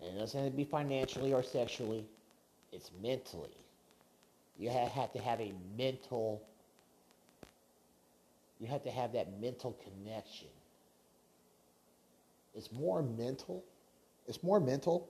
And 0.00 0.16
it 0.16 0.18
doesn't 0.18 0.40
have 0.40 0.50
to 0.50 0.56
be 0.56 0.64
financially 0.64 1.32
or 1.32 1.42
sexually. 1.42 2.04
It's 2.72 2.90
mentally. 3.02 3.56
You 4.58 4.70
have 4.70 5.12
to 5.12 5.18
have 5.18 5.40
a 5.40 5.52
mental, 5.76 6.40
you 8.60 8.66
have 8.68 8.84
to 8.84 8.90
have 8.90 9.12
that 9.12 9.40
mental 9.40 9.76
connection. 9.82 10.48
It's 12.54 12.70
more 12.70 13.02
mental, 13.02 13.64
it's 14.26 14.42
more 14.42 14.60
mental 14.60 15.08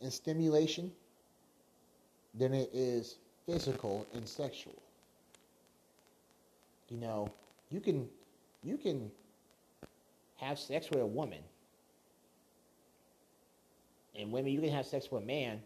and 0.00 0.12
stimulation 0.12 0.92
than 2.34 2.54
it 2.54 2.70
is 2.72 3.16
physical 3.46 4.06
and 4.14 4.28
sexual. 4.28 4.74
You 6.88 6.98
know, 6.98 7.32
you 7.70 7.80
can 7.80 8.08
you 8.62 8.76
can 8.76 9.10
have 10.36 10.58
sex 10.58 10.90
with 10.90 11.00
a 11.00 11.06
woman 11.06 11.40
and 14.18 14.32
women 14.32 14.52
you 14.52 14.60
can 14.60 14.70
have 14.70 14.86
sex 14.86 15.10
with 15.10 15.22
a 15.22 15.26
man 15.26 15.60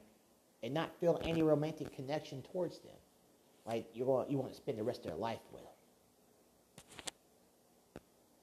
and 0.62 0.74
not 0.74 0.90
feel 1.00 1.20
any 1.24 1.42
romantic 1.42 1.94
connection 1.94 2.42
towards 2.52 2.78
them. 2.78 2.96
Like 3.66 3.86
you 3.94 4.04
want 4.04 4.30
you 4.30 4.38
want 4.38 4.50
to 4.52 4.56
spend 4.56 4.78
the 4.78 4.82
rest 4.82 5.00
of 5.00 5.06
their 5.06 5.16
life 5.16 5.40
with 5.52 5.62
them. 5.62 5.70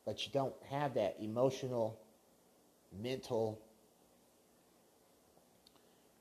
But 0.05 0.25
you 0.25 0.31
don't 0.31 0.53
have 0.69 0.93
that 0.93 1.17
emotional, 1.19 1.99
mental 3.01 3.59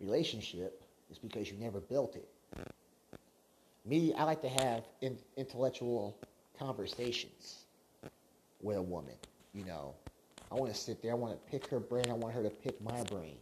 relationship 0.01 0.83
is 1.11 1.19
because 1.19 1.51
you 1.51 1.57
never 1.59 1.81
built 1.81 2.17
it. 2.17 2.29
Me, 3.85 4.13
I 4.15 4.25
like 4.25 4.43
to 4.43 4.49
have 4.49 4.85
in, 5.01 5.17
intellectual 5.37 6.19
conversations 6.59 7.67
with 8.61 8.77
a 8.77 8.83
woman. 8.83 9.15
You 9.55 9.65
know, 9.65 9.95
I 10.51 10.55
want 10.57 10.73
to 10.73 10.79
sit 10.79 11.03
there. 11.03 11.13
I 11.13 11.15
want 11.15 11.35
to 11.35 11.51
pick 11.51 11.67
her 11.69 11.81
brain. 11.81 12.07
I 12.11 12.15
want 12.15 12.35
her 12.35 12.43
to 12.43 12.51
pick 12.51 12.81
my 12.81 13.03
brain. 13.05 13.37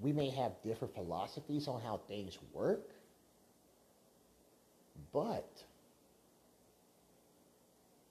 We 0.00 0.12
may 0.12 0.30
have 0.30 0.52
different 0.62 0.94
philosophies 0.94 1.68
on 1.68 1.80
how 1.82 2.00
things 2.08 2.38
work, 2.52 2.88
but 5.12 5.62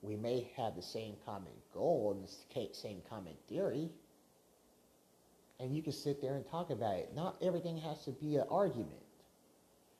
we 0.02 0.16
may 0.16 0.50
have 0.56 0.76
the 0.76 0.82
same 0.82 1.14
common 1.26 1.52
goal 1.74 2.12
and 2.14 2.22
the 2.24 2.74
same 2.74 3.02
common 3.08 3.34
theory. 3.48 3.90
And 5.60 5.76
you 5.76 5.82
can 5.82 5.92
sit 5.92 6.22
there 6.22 6.36
and 6.36 6.48
talk 6.48 6.70
about 6.70 6.96
it. 6.96 7.12
Not 7.14 7.36
everything 7.42 7.76
has 7.78 8.02
to 8.04 8.12
be 8.12 8.36
an 8.36 8.44
argument. 8.50 9.02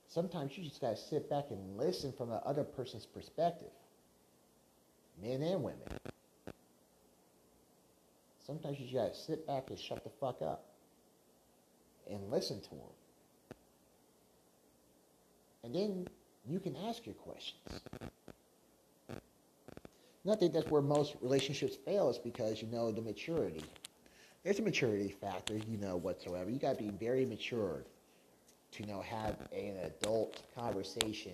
Sometimes 0.06 0.56
you 0.56 0.64
just 0.64 0.80
got 0.80 0.96
to 0.96 0.96
sit 0.96 1.28
back 1.28 1.44
and 1.50 1.76
listen 1.76 2.12
from 2.12 2.30
the 2.30 2.36
other 2.36 2.64
person's 2.64 3.06
perspective, 3.06 3.70
men 5.22 5.42
and 5.42 5.62
women. 5.62 5.86
Sometimes 8.44 8.80
you 8.80 8.86
just 8.86 8.96
got 8.96 9.12
to 9.12 9.20
sit 9.20 9.46
back 9.46 9.70
and 9.70 9.78
shut 9.78 10.02
the 10.02 10.10
fuck 10.18 10.42
up 10.42 10.64
and 12.10 12.30
listen 12.30 12.60
to 12.62 12.70
them. 12.70 12.78
And 15.62 15.74
then 15.74 16.08
you 16.48 16.58
can 16.58 16.74
ask 16.88 17.06
your 17.06 17.14
questions. 17.14 17.60
And 19.08 20.32
I 20.32 20.36
think 20.36 20.52
that's 20.52 20.70
where 20.70 20.82
most 20.82 21.16
relationships 21.20 21.76
fail 21.76 22.10
is 22.10 22.18
because, 22.18 22.60
you 22.60 22.68
know, 22.68 22.90
the 22.90 23.00
maturity. 23.00 23.62
There's 24.42 24.58
a 24.58 24.62
maturity 24.62 25.14
factor, 25.20 25.54
you 25.54 25.76
know, 25.76 25.96
whatsoever. 25.96 26.50
You 26.50 26.58
got 26.58 26.78
to 26.78 26.82
be 26.82 26.90
very 26.90 27.26
mature 27.26 27.84
to, 28.72 28.82
you 28.82 28.88
know, 28.88 29.02
have 29.02 29.36
an 29.52 29.76
adult 29.84 30.42
conversation 30.54 31.32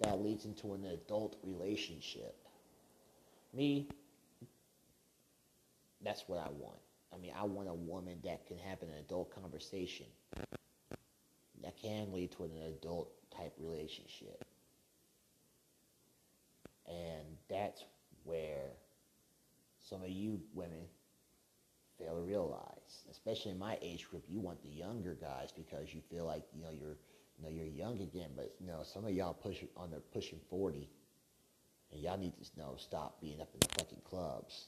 that 0.00 0.20
leads 0.20 0.46
into 0.46 0.72
an 0.72 0.84
adult 0.86 1.36
relationship. 1.44 2.34
Me, 3.54 3.86
that's 6.02 6.24
what 6.26 6.38
I 6.38 6.48
want. 6.58 6.78
I 7.14 7.18
mean, 7.18 7.32
I 7.38 7.44
want 7.44 7.68
a 7.68 7.74
woman 7.74 8.18
that 8.24 8.46
can 8.46 8.58
have 8.58 8.82
an 8.82 8.88
adult 8.98 9.34
conversation 9.34 10.06
that 11.62 11.76
can 11.80 12.12
lead 12.12 12.32
to 12.32 12.44
an 12.44 12.50
adult 12.66 13.10
type 13.36 13.52
relationship. 13.58 14.44
And 16.88 17.36
that's 17.48 17.84
where 18.24 18.70
some 19.88 20.02
of 20.02 20.08
you 20.08 20.40
women 20.54 20.86
fail 22.00 22.16
to 22.16 22.22
realize, 22.22 23.04
especially 23.10 23.52
in 23.52 23.58
my 23.58 23.78
age 23.82 24.08
group, 24.08 24.24
you 24.28 24.40
want 24.40 24.62
the 24.62 24.68
younger 24.68 25.16
guys 25.20 25.52
because 25.52 25.92
you 25.94 26.00
feel 26.10 26.24
like 26.24 26.42
you 26.54 26.62
know 26.62 26.70
you're 26.70 26.96
you 27.38 27.44
know 27.44 27.50
you're 27.50 27.66
young 27.66 28.00
again. 28.00 28.30
But 28.34 28.54
you 28.60 28.66
know 28.66 28.80
some 28.82 29.04
of 29.04 29.12
y'all 29.12 29.34
push 29.34 29.58
on 29.76 29.90
the 29.90 30.00
pushing 30.12 30.40
forty, 30.48 30.88
and 31.92 32.00
y'all 32.00 32.18
need 32.18 32.32
to 32.36 32.50
you 32.56 32.62
know 32.62 32.74
stop 32.78 33.20
being 33.20 33.40
up 33.40 33.48
in 33.54 33.60
the 33.60 33.68
fucking 33.78 34.02
clubs. 34.04 34.66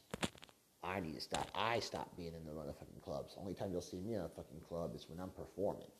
I 0.84 1.00
need 1.00 1.14
to 1.14 1.20
stop. 1.20 1.48
I 1.54 1.78
stop 1.80 2.16
being 2.16 2.32
in 2.34 2.44
the 2.44 2.50
motherfucking 2.50 3.02
clubs. 3.04 3.36
Only 3.38 3.54
time 3.54 3.70
you'll 3.72 3.82
see 3.82 4.00
me 4.00 4.14
in 4.14 4.20
a 4.20 4.28
fucking 4.28 4.60
club 4.68 4.94
is 4.96 5.06
when 5.08 5.20
I'm 5.20 5.30
performing. 5.30 5.90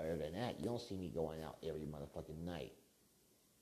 Other 0.00 0.16
than 0.16 0.34
that, 0.34 0.58
you 0.58 0.66
don't 0.66 0.80
see 0.80 0.96
me 0.96 1.12
going 1.14 1.42
out 1.44 1.58
every 1.62 1.86
motherfucking 1.86 2.44
night. 2.44 2.72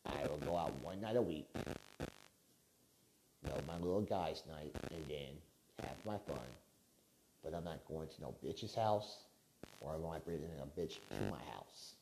I 0.06 0.26
will 0.26 0.38
go 0.38 0.56
out 0.56 0.72
one 0.82 1.02
night 1.02 1.16
a 1.16 1.22
week. 1.22 1.46
You 1.58 3.50
know, 3.50 3.56
my 3.66 3.76
little 3.76 4.00
guy's 4.00 4.42
night, 4.48 4.74
and 4.90 5.04
then 5.06 5.36
have 5.86 5.96
my 6.06 6.18
fun. 6.26 6.44
But 7.42 7.54
I'm 7.54 7.64
not 7.64 7.78
going 7.88 8.08
to 8.08 8.20
no 8.20 8.34
bitch's 8.44 8.74
house, 8.74 9.24
or 9.80 9.94
I'm 9.94 10.06
I 10.06 10.18
bringing 10.18 10.44
a 10.62 10.80
bitch 10.80 10.98
to 11.10 11.22
my 11.30 11.42
house. 11.54 11.94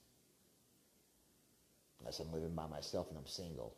Unless 2.00 2.20
I'm 2.20 2.32
living 2.32 2.54
by 2.54 2.66
myself 2.66 3.08
and 3.08 3.18
I'm 3.18 3.26
single. 3.26 3.74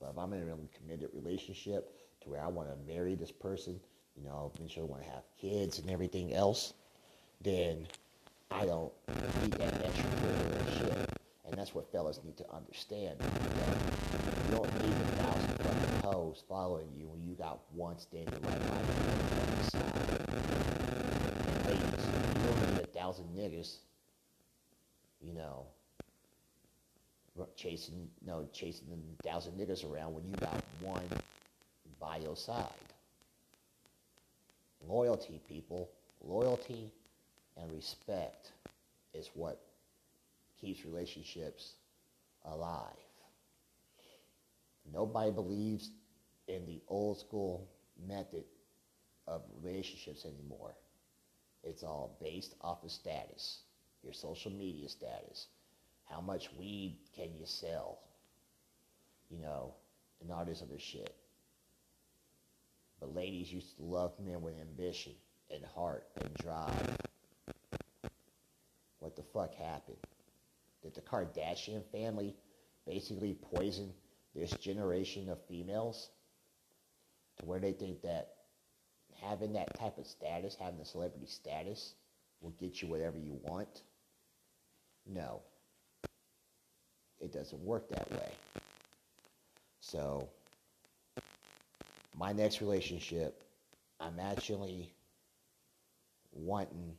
But 0.00 0.10
if 0.10 0.18
I'm 0.18 0.32
in 0.32 0.42
a 0.42 0.44
really 0.44 0.68
committed 0.76 1.10
relationship 1.14 1.94
to 2.22 2.30
where 2.30 2.42
I 2.42 2.48
want 2.48 2.68
to 2.68 2.92
marry 2.92 3.14
this 3.14 3.30
person, 3.30 3.78
you 4.16 4.24
know, 4.24 4.50
eventually 4.54 4.86
want 4.86 5.02
to 5.02 5.08
have 5.08 5.22
kids 5.40 5.78
and 5.78 5.90
everything 5.90 6.34
else, 6.34 6.74
then 7.40 7.86
I 8.50 8.66
don't 8.66 8.92
need 9.42 9.52
that 9.52 9.74
extra 9.84 10.04
shit. 10.78 11.10
And 11.44 11.58
that's 11.58 11.74
what 11.74 11.90
fellas 11.90 12.20
need 12.24 12.36
to 12.38 12.44
understand. 12.52 13.16
You 13.20 14.56
don't 14.56 14.82
need 14.82 14.92
a 14.92 15.22
thousand 15.22 15.58
fucking 16.12 16.34
following 16.48 16.88
you 16.96 17.06
when 17.06 17.22
you 17.26 17.34
got 17.34 17.60
one 17.72 17.98
standing 17.98 18.34
right 18.42 18.68
by 18.68 18.76
you 18.76 19.02
ladies, 21.66 22.06
you 22.36 22.44
don't 22.44 22.74
need 22.74 22.82
a 22.82 22.86
thousand 22.86 23.24
niggas, 23.36 23.76
you 25.20 25.32
know, 25.32 25.66
chasing, 27.56 28.08
no, 28.26 28.46
chasing 28.52 28.86
a 28.90 29.22
thousand 29.26 29.52
niggas 29.54 29.90
around 29.90 30.14
when 30.14 30.24
you 30.26 30.34
got 30.36 30.62
one 30.80 31.02
by 32.00 32.18
your 32.18 32.36
side. 32.36 32.66
Loyalty, 34.86 35.40
people, 35.48 35.88
loyalty 36.22 36.92
and 37.56 37.72
respect 37.72 38.52
is 39.14 39.30
what 39.34 39.60
keeps 40.60 40.84
relationships 40.84 41.74
alive. 42.44 42.96
Nobody 44.92 45.30
believes 45.30 45.90
in 46.48 46.66
the 46.66 46.80
old 46.88 47.18
school 47.18 47.68
method 48.06 48.44
of 49.26 49.42
relationships 49.62 50.24
anymore. 50.24 50.74
It's 51.62 51.82
all 51.82 52.16
based 52.20 52.54
off 52.60 52.82
of 52.82 52.90
status, 52.90 53.60
your 54.02 54.12
social 54.12 54.50
media 54.50 54.88
status. 54.88 55.46
How 56.10 56.20
much 56.20 56.50
weed 56.58 56.96
can 57.14 57.34
you 57.38 57.46
sell? 57.46 58.00
You 59.30 59.38
know, 59.38 59.74
and 60.20 60.30
all 60.30 60.44
this 60.44 60.62
other 60.62 60.78
shit. 60.78 61.14
But 63.00 63.14
ladies 63.14 63.52
used 63.52 63.76
to 63.76 63.84
love 63.84 64.12
men 64.20 64.42
with 64.42 64.54
ambition 64.60 65.12
and 65.50 65.64
heart 65.64 66.06
and 66.20 66.34
drive. 66.34 66.96
What 68.98 69.16
the 69.16 69.22
fuck 69.32 69.54
happened? 69.54 69.96
Did 70.82 70.94
the 70.94 71.00
Kardashian 71.00 71.82
family 71.90 72.34
basically 72.86 73.34
poison 73.54 73.92
this 74.34 74.52
generation 74.52 75.28
of 75.28 75.38
females 75.46 76.08
to 77.38 77.46
where 77.46 77.58
they 77.58 77.72
think 77.72 78.02
that 78.02 78.34
having 79.20 79.52
that 79.54 79.78
type 79.78 79.98
of 79.98 80.06
status, 80.06 80.56
having 80.60 80.78
the 80.78 80.84
celebrity 80.84 81.26
status, 81.26 81.94
will 82.40 82.54
get 82.58 82.82
you 82.82 82.88
whatever 82.88 83.18
you 83.18 83.38
want? 83.42 83.82
No. 85.06 85.40
It 87.20 87.32
doesn't 87.32 87.60
work 87.64 87.88
that 87.90 88.10
way. 88.10 88.32
So, 89.80 90.28
my 92.18 92.32
next 92.32 92.60
relationship, 92.60 93.42
I'm 94.00 94.18
actually 94.18 94.92
wanting 96.32 96.96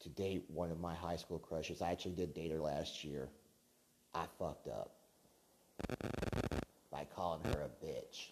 to 0.00 0.08
date 0.08 0.44
one 0.48 0.70
of 0.70 0.80
my 0.80 0.94
high 0.94 1.16
school 1.16 1.38
crushes. 1.38 1.82
I 1.82 1.92
actually 1.92 2.12
did 2.12 2.34
date 2.34 2.50
her 2.52 2.58
last 2.58 3.04
year. 3.04 3.28
I 4.14 4.24
fucked 4.38 4.68
up 4.68 4.92
by 6.90 7.06
calling 7.14 7.42
her 7.44 7.62
a 7.62 7.84
bitch. 7.84 8.30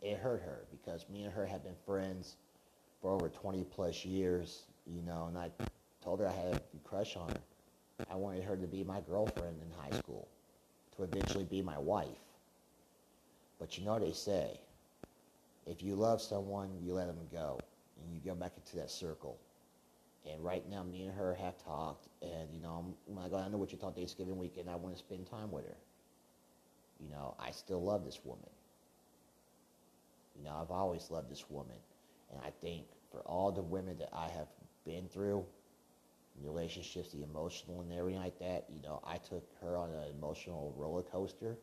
It 0.00 0.18
hurt 0.18 0.42
her 0.42 0.64
because 0.70 1.08
me 1.10 1.24
and 1.24 1.32
her 1.34 1.46
had 1.46 1.62
been 1.62 1.74
friends 1.84 2.36
for 3.00 3.12
over 3.12 3.28
20 3.28 3.64
plus 3.64 4.04
years, 4.04 4.64
you 4.86 5.02
know, 5.02 5.26
and 5.26 5.38
I 5.38 5.50
told 6.02 6.20
her 6.20 6.28
I 6.28 6.32
had 6.32 6.54
a 6.56 6.78
crush 6.84 7.16
on 7.16 7.28
her. 7.30 7.40
I 8.10 8.16
wanted 8.16 8.44
her 8.44 8.56
to 8.56 8.66
be 8.66 8.84
my 8.84 9.00
girlfriend 9.00 9.60
in 9.62 9.70
high 9.70 9.92
school, 9.98 10.28
to 10.96 11.04
eventually 11.04 11.44
be 11.44 11.62
my 11.62 11.78
wife. 11.78 12.18
But 13.58 13.76
you 13.76 13.84
know 13.84 13.98
they 13.98 14.12
say, 14.12 14.60
if 15.66 15.82
you 15.82 15.96
love 15.96 16.22
someone, 16.22 16.70
you 16.82 16.94
let 16.94 17.06
them 17.08 17.28
go, 17.30 17.60
and 18.00 18.12
you 18.14 18.20
go 18.20 18.34
back 18.34 18.52
into 18.56 18.76
that 18.76 18.90
circle 18.90 19.38
And 20.26 20.44
right 20.44 20.68
now, 20.68 20.82
me 20.82 21.04
and 21.04 21.14
her 21.16 21.34
have 21.34 21.56
talked, 21.58 22.08
and 22.22 22.52
you 22.52 22.60
know, 22.60 22.70
I'm, 22.84 22.94
oh 22.94 22.96
when 23.14 23.24
I 23.24 23.28
go 23.28 23.38
down 23.38 23.52
to 23.52 23.58
Wichita 23.58 23.92
Thanksgiving 23.92 24.38
weekend, 24.38 24.68
I 24.70 24.76
want 24.76 24.94
to 24.94 24.98
spend 24.98 25.26
time 25.26 25.50
with 25.52 25.66
her. 25.66 25.76
You 27.00 27.08
know, 27.10 27.34
I 27.38 27.50
still 27.52 27.82
love 27.82 28.04
this 28.04 28.20
woman. 28.24 28.50
You 30.36 30.44
know, 30.44 30.56
I've 30.60 30.70
always 30.70 31.10
loved 31.10 31.30
this 31.30 31.44
woman, 31.48 31.76
and 32.30 32.40
I 32.44 32.50
think 32.60 32.86
for 33.10 33.20
all 33.20 33.50
the 33.52 33.62
women 33.62 33.98
that 33.98 34.10
I 34.12 34.28
have 34.28 34.48
been 34.84 35.08
through, 35.08 35.44
relationships, 36.42 37.12
the 37.12 37.22
emotional 37.22 37.80
and 37.80 37.92
everything 37.92 38.20
like 38.20 38.38
that, 38.38 38.66
you 38.68 38.82
know, 38.82 39.00
I 39.06 39.16
took 39.16 39.44
her 39.62 39.76
on 39.76 39.90
an 39.90 40.04
emotional 40.16 40.74
roller 40.76 41.02
coaster, 41.02 41.56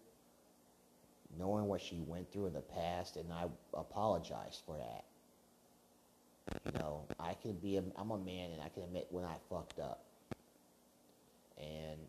knowing 1.38 1.66
what 1.66 1.82
she 1.82 2.00
went 2.08 2.32
through 2.32 2.48
in 2.48 2.54
the 2.54 2.62
past, 2.62 3.18
and 3.18 3.32
I 3.32 3.46
apologize 3.74 4.62
for 4.66 4.78
that. 4.78 5.06
You 6.66 6.80
know, 6.80 7.06
I 7.20 7.36
can 7.36 7.54
be, 7.54 7.78
a, 7.78 7.84
I'm 7.96 8.12
a 8.12 8.18
man, 8.18 8.52
and 8.52 8.62
I 8.62 8.70
can 8.70 8.84
admit 8.84 9.08
when 9.10 9.24
I 9.24 9.36
fucked 9.50 9.80
up. 9.80 10.04
And 11.58 12.00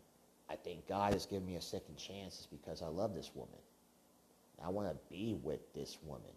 I 0.49 0.55
think 0.55 0.87
God 0.87 1.13
has 1.13 1.25
given 1.25 1.45
me 1.45 1.55
a 1.55 1.61
second 1.61 1.95
chance 1.97 2.47
because 2.51 2.81
I 2.81 2.87
love 2.87 3.13
this 3.13 3.31
woman. 3.33 3.59
I 4.63 4.69
want 4.69 4.89
to 4.89 4.95
be 5.09 5.37
with 5.41 5.73
this 5.73 5.97
woman. 6.03 6.31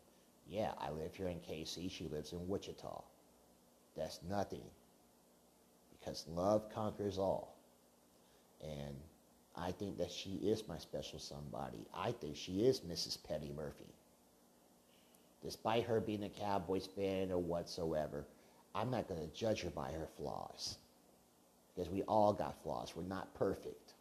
Yeah, 0.48 0.72
I 0.78 0.90
live 0.90 1.14
here 1.14 1.28
in 1.28 1.40
KC. 1.40 1.90
She 1.90 2.08
lives 2.08 2.32
in 2.32 2.48
Wichita. 2.48 3.02
That's 3.96 4.20
nothing 4.28 4.64
because 5.98 6.24
love 6.28 6.70
conquers 6.72 7.18
all. 7.18 7.56
And 8.62 8.96
I 9.56 9.72
think 9.72 9.98
that 9.98 10.10
she 10.10 10.30
is 10.42 10.66
my 10.66 10.78
special 10.78 11.18
somebody. 11.18 11.86
I 11.94 12.12
think 12.12 12.36
she 12.36 12.64
is 12.64 12.80
Mrs. 12.80 13.18
Petty 13.22 13.52
Murphy. 13.54 13.92
Despite 15.42 15.84
her 15.84 16.00
being 16.00 16.24
a 16.24 16.28
Cowboys 16.28 16.86
fan 16.86 17.30
or 17.30 17.38
whatsoever, 17.38 18.24
I'm 18.74 18.90
not 18.90 19.08
going 19.08 19.20
to 19.20 19.34
judge 19.34 19.62
her 19.62 19.70
by 19.70 19.92
her 19.92 20.08
flaws. 20.16 20.76
Because 21.74 21.90
we 21.90 22.02
all 22.02 22.32
got 22.32 22.62
flaws. 22.62 22.94
We're 22.96 23.02
not 23.04 23.34
perfect. 23.34 23.92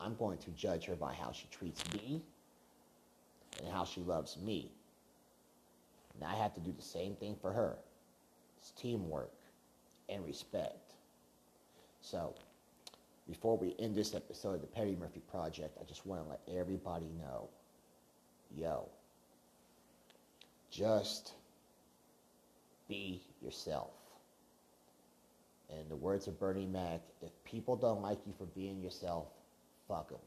I'm 0.00 0.16
going 0.16 0.38
to 0.38 0.50
judge 0.50 0.86
her 0.86 0.96
by 0.96 1.14
how 1.14 1.32
she 1.32 1.46
treats 1.50 1.82
me 1.94 2.22
and 3.62 3.72
how 3.72 3.84
she 3.84 4.00
loves 4.00 4.36
me. 4.38 4.70
Have 6.42 6.54
to 6.54 6.60
do 6.60 6.72
the 6.76 6.82
same 6.82 7.14
thing 7.14 7.36
for 7.40 7.52
her. 7.52 7.76
It's 8.58 8.72
teamwork 8.72 9.30
and 10.08 10.24
respect. 10.24 10.94
So, 12.00 12.34
before 13.28 13.56
we 13.56 13.76
end 13.78 13.94
this 13.94 14.12
episode 14.16 14.54
of 14.54 14.60
the 14.60 14.66
Petty 14.66 14.96
Murphy 14.98 15.22
Project, 15.30 15.78
I 15.80 15.84
just 15.84 16.04
want 16.04 16.20
to 16.20 16.28
let 16.28 16.40
everybody 16.58 17.06
know 17.16 17.48
yo, 18.56 18.88
just 20.68 21.34
be 22.88 23.22
yourself. 23.40 23.92
And 25.70 25.88
the 25.88 25.96
words 25.96 26.26
of 26.26 26.40
Bernie 26.40 26.66
Mac, 26.66 27.02
if 27.22 27.30
people 27.44 27.76
don't 27.76 28.02
like 28.02 28.18
you 28.26 28.34
for 28.36 28.46
being 28.46 28.82
yourself, 28.82 29.28
fuck 29.86 30.08
them. 30.08 30.18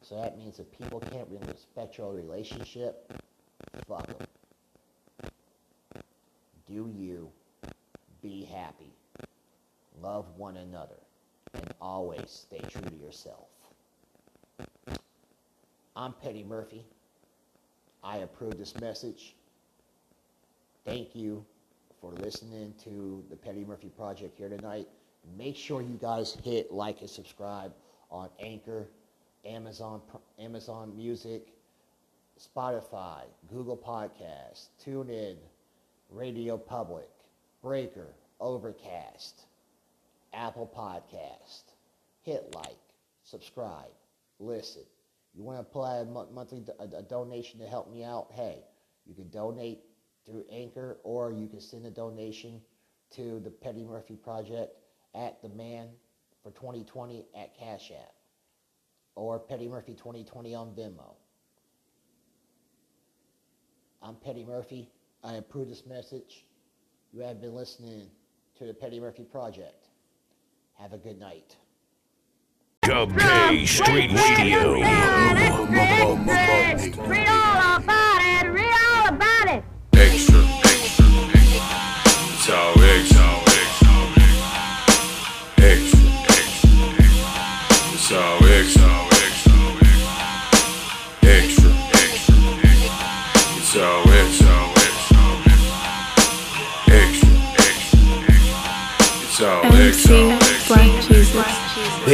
So 0.00 0.14
that 0.14 0.38
means 0.38 0.60
if 0.60 0.70
people 0.70 1.00
can't 1.00 1.26
really 1.28 1.50
respect 1.50 1.98
your 1.98 2.14
relationship, 2.14 3.12
fuck 3.86 4.06
them. 4.06 4.26
Do 6.66 6.90
you 6.96 7.30
be 8.22 8.44
happy, 8.44 8.92
love 10.00 10.26
one 10.36 10.56
another, 10.56 10.98
and 11.54 11.74
always 11.80 12.30
stay 12.30 12.60
true 12.70 12.82
to 12.82 12.94
yourself. 12.96 13.48
I'm 15.96 16.12
Petty 16.12 16.44
Murphy. 16.44 16.84
I 18.02 18.18
approve 18.18 18.58
this 18.58 18.80
message. 18.80 19.34
Thank 20.84 21.14
you 21.14 21.44
for 22.00 22.12
listening 22.12 22.74
to 22.84 23.22
the 23.28 23.36
Petty 23.36 23.64
Murphy 23.64 23.88
Project 23.88 24.38
here 24.38 24.48
tonight. 24.48 24.88
Make 25.36 25.56
sure 25.56 25.82
you 25.82 25.98
guys 26.00 26.36
hit 26.44 26.72
like 26.72 27.00
and 27.00 27.10
subscribe 27.10 27.72
on 28.10 28.28
Anchor, 28.40 28.88
Amazon, 29.44 30.00
Amazon 30.38 30.96
Music, 30.96 31.48
Spotify, 32.42 33.22
Google 33.48 33.76
Podcasts, 33.76 34.68
TuneIn, 34.84 35.36
Radio 36.10 36.56
Public, 36.58 37.08
Breaker, 37.62 38.14
Overcast, 38.40 39.46
Apple 40.32 40.70
Podcast. 40.76 41.62
Hit 42.22 42.52
like, 42.54 42.78
subscribe, 43.22 43.90
listen. 44.40 44.82
You 45.34 45.44
want 45.44 45.58
to 45.58 45.60
apply 45.60 45.98
a 45.98 46.04
monthly 46.04 46.64
a, 46.78 46.98
a 46.98 47.02
donation 47.02 47.60
to 47.60 47.66
help 47.66 47.90
me 47.90 48.04
out? 48.04 48.28
Hey, 48.32 48.64
you 49.06 49.14
can 49.14 49.30
donate 49.30 49.80
through 50.26 50.44
Anchor 50.50 50.98
or 51.04 51.32
you 51.32 51.48
can 51.48 51.60
send 51.60 51.86
a 51.86 51.90
donation 51.90 52.60
to 53.12 53.40
the 53.40 53.50
Petty 53.50 53.84
Murphy 53.84 54.16
Project 54.16 54.74
at 55.14 55.40
the 55.42 55.48
man 55.50 55.88
for 56.42 56.50
2020 56.50 57.24
at 57.36 57.56
Cash 57.56 57.92
App 57.92 58.14
or 59.14 59.38
Petty 59.38 59.68
Murphy 59.68 59.94
2020 59.94 60.54
on 60.54 60.74
Venmo. 60.74 61.14
I'm 64.04 64.16
Petty 64.16 64.44
Murphy. 64.44 64.88
I 65.22 65.34
approve 65.34 65.68
this 65.68 65.86
message. 65.86 66.44
You 67.12 67.20
have 67.22 67.40
been 67.40 67.54
listening 67.54 68.08
to 68.58 68.66
the 68.66 68.74
Petty 68.74 68.98
Murphy 68.98 69.22
Project. 69.22 69.86
Have 70.74 70.92
a 70.92 70.98
good 70.98 71.20
night. 71.20 71.56
Dub 72.82 73.16
K 73.16 73.64
Street 73.64 74.10
Radio. 74.12 74.82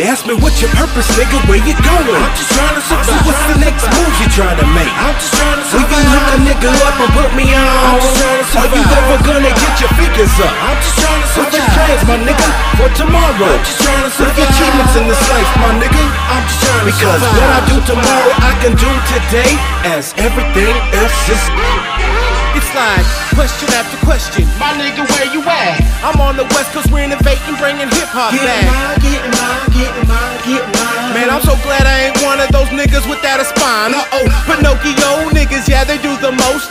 Ask 0.08 0.24
me 0.24 0.32
what's 0.40 0.56
your 0.64 0.72
purpose, 0.72 1.04
nigga, 1.20 1.36
where 1.52 1.60
you 1.60 1.76
going? 1.84 2.16
I'm 2.16 2.32
just 2.32 2.48
trying 2.56 2.72
to 2.72 2.80
survive. 2.80 3.12
So 3.12 3.28
what's 3.28 3.44
the 3.52 3.58
next 3.60 3.84
move 3.92 4.14
you 4.16 4.28
trying 4.32 4.56
to 4.56 4.64
make? 4.72 4.88
I'm 4.96 5.12
just 5.20 5.36
trying 5.36 5.60
to 5.60 5.66
survive. 5.68 5.84
Will 5.84 6.00
you 6.00 6.08
hook 6.16 6.28
a 6.32 6.38
nigga 6.48 6.70
up 6.88 6.96
and 6.96 7.12
put 7.12 7.30
me 7.36 7.46
on? 7.52 7.68
I'm 7.68 8.00
just 8.00 8.16
trying 8.16 8.40
to 8.40 8.48
survive. 8.48 8.72
Are 8.72 8.80
you 8.80 8.84
ever 8.88 9.16
gonna 9.28 9.52
get 9.52 9.72
your 9.76 9.92
figures 10.00 10.34
up? 10.40 10.54
I'm 10.64 10.80
just 10.80 10.96
trying 10.96 11.20
to 11.20 11.28
survive. 11.28 11.44
What's 11.44 11.60
your 11.60 11.68
plans, 11.76 12.02
my 12.08 12.18
nigga, 12.24 12.48
for 12.80 12.88
tomorrow? 12.96 13.52
I'm 13.52 13.64
just 13.68 13.80
trying 13.84 14.04
to 14.08 14.12
survive. 14.16 14.40
Your 14.40 14.48
achievements 14.48 14.94
in 14.96 15.04
this 15.12 15.22
life, 15.28 15.50
my 15.60 15.72
nigga? 15.76 16.02
I'm 16.32 16.44
just 16.48 16.60
trying 16.64 16.80
to 16.80 16.86
because 16.88 17.20
survive. 17.20 17.36
what 17.36 17.50
I 17.52 17.60
do 17.68 17.76
tomorrow, 17.84 18.32
I 18.48 18.52
can 18.64 18.72
do 18.80 18.90
today, 19.12 19.52
as 19.92 20.16
everything 20.16 20.72
else 20.96 21.20
is. 21.28 22.07
It's 22.56 22.70
like 22.74 23.04
question 23.34 23.68
after 23.74 23.98
question. 24.04 24.44
My 24.58 24.72
nigga, 24.74 25.04
where 25.04 25.28
you 25.30 25.42
at? 25.46 25.78
I'm 26.02 26.18
on 26.20 26.36
the 26.36 26.44
west 26.56 26.72
coast, 26.72 26.90
we're 26.90 27.04
innovating, 27.04 27.54
bringing 27.60 27.86
hip 27.90 28.10
hop 28.10 28.32
Get 28.34 28.42
back. 28.46 28.66
mine, 28.66 28.98
get 29.02 29.22
mine, 29.30 29.62
get 29.74 29.92
mine, 30.08 30.38
get 30.46 30.64
mine. 30.74 31.12
Man, 31.14 31.28
I'm 31.30 31.42
so 31.42 31.54
glad 31.64 31.86
I 31.86 32.10
ain't 32.10 32.18
one 32.22 32.40
of 32.40 32.50
those 32.50 32.68
niggas 32.74 33.06
without 33.08 33.38
a 33.40 33.46
spine. 33.46 33.94
Uh 33.94 34.04
oh, 34.18 34.26
Pinocchio 34.48 35.30
niggas, 35.34 35.68
yeah, 35.68 35.84
they 35.84 35.98
do 36.02 36.14
the 36.18 36.32
most. 36.34 36.70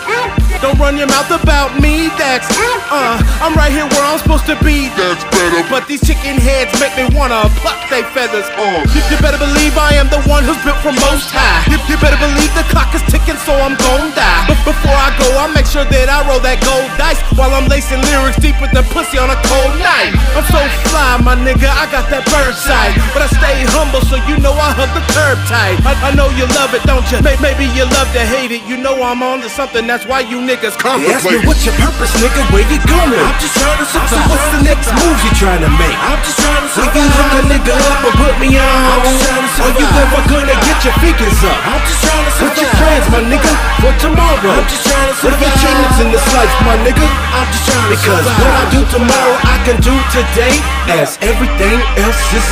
Don't 0.61 0.77
run 0.81 0.97
your 0.97 1.07
mouth 1.07 1.29
about 1.29 1.77
me, 1.77 2.09
that's 2.17 2.49
uh, 2.89 3.19
I'm 3.45 3.53
right 3.53 3.69
here 3.71 3.85
where 3.93 4.05
I'm 4.07 4.17
supposed 4.17 4.47
to 4.49 4.57
be. 4.65 4.89
That's 4.97 5.21
better. 5.29 5.61
But 5.69 5.85
these 5.85 6.01
chicken 6.01 6.39
heads 6.39 6.73
make 6.81 6.95
me 6.97 7.05
wanna 7.13 7.45
pluck 7.61 7.77
they 7.93 8.01
feathers. 8.15 8.47
Uh, 8.57 8.81
you, 8.95 9.01
you 9.11 9.17
better 9.21 9.37
believe 9.37 9.77
I 9.77 9.93
am 9.99 10.09
the 10.09 10.23
one 10.25 10.41
who's 10.43 10.57
built 10.65 10.79
from 10.81 10.95
most 11.03 11.29
high. 11.29 11.61
You, 11.69 11.77
you 11.85 11.95
better 12.01 12.17
believe 12.17 12.49
the 12.57 12.65
clock 12.73 12.89
is 12.97 13.03
ticking, 13.11 13.37
so 13.45 13.53
I'm 13.53 13.75
gon' 13.77 14.09
die. 14.17 14.43
But 14.49 14.59
before 14.65 14.95
I 14.97 15.13
go, 15.19 15.27
I'll 15.37 15.51
make 15.53 15.66
sure 15.67 15.83
that 15.83 16.07
I 16.07 16.23
roll 16.23 16.39
that 16.47 16.63
gold 16.63 16.87
dice 16.95 17.19
while 17.35 17.51
I'm 17.51 17.67
lacing 17.67 17.99
lyrics 18.07 18.39
deep 18.39 18.55
with 18.63 18.71
the 18.71 18.87
pussy 18.95 19.19
on 19.19 19.27
a 19.27 19.37
cold 19.51 19.73
night. 19.83 20.15
I'm 20.31 20.47
so 20.47 20.63
fly, 20.87 21.19
my 21.19 21.35
nigga, 21.35 21.67
I 21.67 21.85
got 21.91 22.07
that 22.07 22.23
bird 22.31 22.55
sight. 22.55 22.95
But 23.11 23.27
I 23.27 23.29
stay 23.35 23.67
humble, 23.75 23.99
so 24.07 24.15
you 24.31 24.39
know 24.39 24.55
I 24.55 24.71
hug 24.71 24.87
the 24.95 25.03
curb 25.11 25.35
tight. 25.51 25.75
I, 25.83 25.93
I 26.07 26.09
know 26.15 26.31
you 26.39 26.47
love 26.55 26.71
it, 26.71 26.83
don't 26.87 27.03
you? 27.11 27.19
Maybe 27.43 27.67
you 27.75 27.83
love 27.99 28.07
to 28.15 28.23
hate 28.23 28.55
it. 28.55 28.63
You 28.63 28.79
know 28.79 28.95
I'm 29.03 29.19
on 29.19 29.43
to 29.43 29.49
something, 29.51 29.83
that's 29.83 30.07
why 30.07 30.23
you 30.23 30.39
niggas 30.39 30.79
They 30.79 31.11
ask 31.11 31.27
me 31.27 31.35
contemplate. 31.35 31.43
what's 31.43 31.63
your 31.67 31.75
purpose, 31.75 32.11
nigga, 32.23 32.41
where 32.55 32.63
you 32.71 32.79
going? 32.87 33.19
I'm 33.19 33.37
just 33.43 33.55
trying 33.59 33.79
to 33.83 33.87
survive. 33.91 34.07
So 34.07 34.17
what's 34.31 34.47
the 34.55 34.61
next 34.63 34.87
move 34.95 35.19
you 35.27 35.31
trying 35.35 35.63
to 35.67 35.71
make? 35.75 35.97
I'm 35.99 36.21
just 36.23 36.39
trying 36.39 36.63
to 36.63 36.69
survive. 36.71 36.95
Will 36.95 37.03
you 37.03 37.11
hook 37.11 37.33
a 37.35 37.43
nigga 37.51 37.73
up 37.75 37.99
and 38.07 38.15
put 38.15 38.33
me 38.39 38.49
on? 38.55 38.79
I'm 38.87 39.01
just 39.03 39.19
trying 39.27 39.43
to 39.43 39.51
survive. 39.51 39.67
Are 39.67 39.81
you 39.83 39.87
ever 39.99 40.21
gonna 40.31 40.57
get 40.63 40.77
your 40.87 40.95
figures 41.03 41.39
up? 41.43 41.59
I'm 41.67 41.81
just 41.83 41.99
trying 42.07 42.23
to 42.23 42.31
survive. 42.31 42.45
What's 42.47 42.61
your 42.63 42.71
plans, 42.79 43.07
my 43.11 43.21
nigga, 43.27 43.51
for 43.83 43.91
tomorrow? 43.99 44.53
I'm 44.55 44.67
just 44.71 44.85
trying 44.87 44.95
to 44.95 44.95
survive. 44.95 44.96
What 45.25 45.33
are 45.33 45.41
your 45.41 45.49
achievements 45.49 45.97
in 45.97 46.13
this 46.13 46.21
life, 46.37 46.53
my 46.61 46.77
nigga? 46.85 47.01
I'm 47.33 47.49
just 47.49 47.65
trying 47.65 47.89
to 47.89 47.89
because 47.89 48.21
survive. 48.21 48.37
what 48.37 48.53
I 48.53 48.65
do 48.69 48.81
tomorrow, 48.93 49.35
I 49.49 49.57
can 49.65 49.77
do 49.81 49.95
today, 50.13 50.53
as 50.93 51.17
everything 51.25 51.81
else 51.97 52.21
is. 52.37 52.47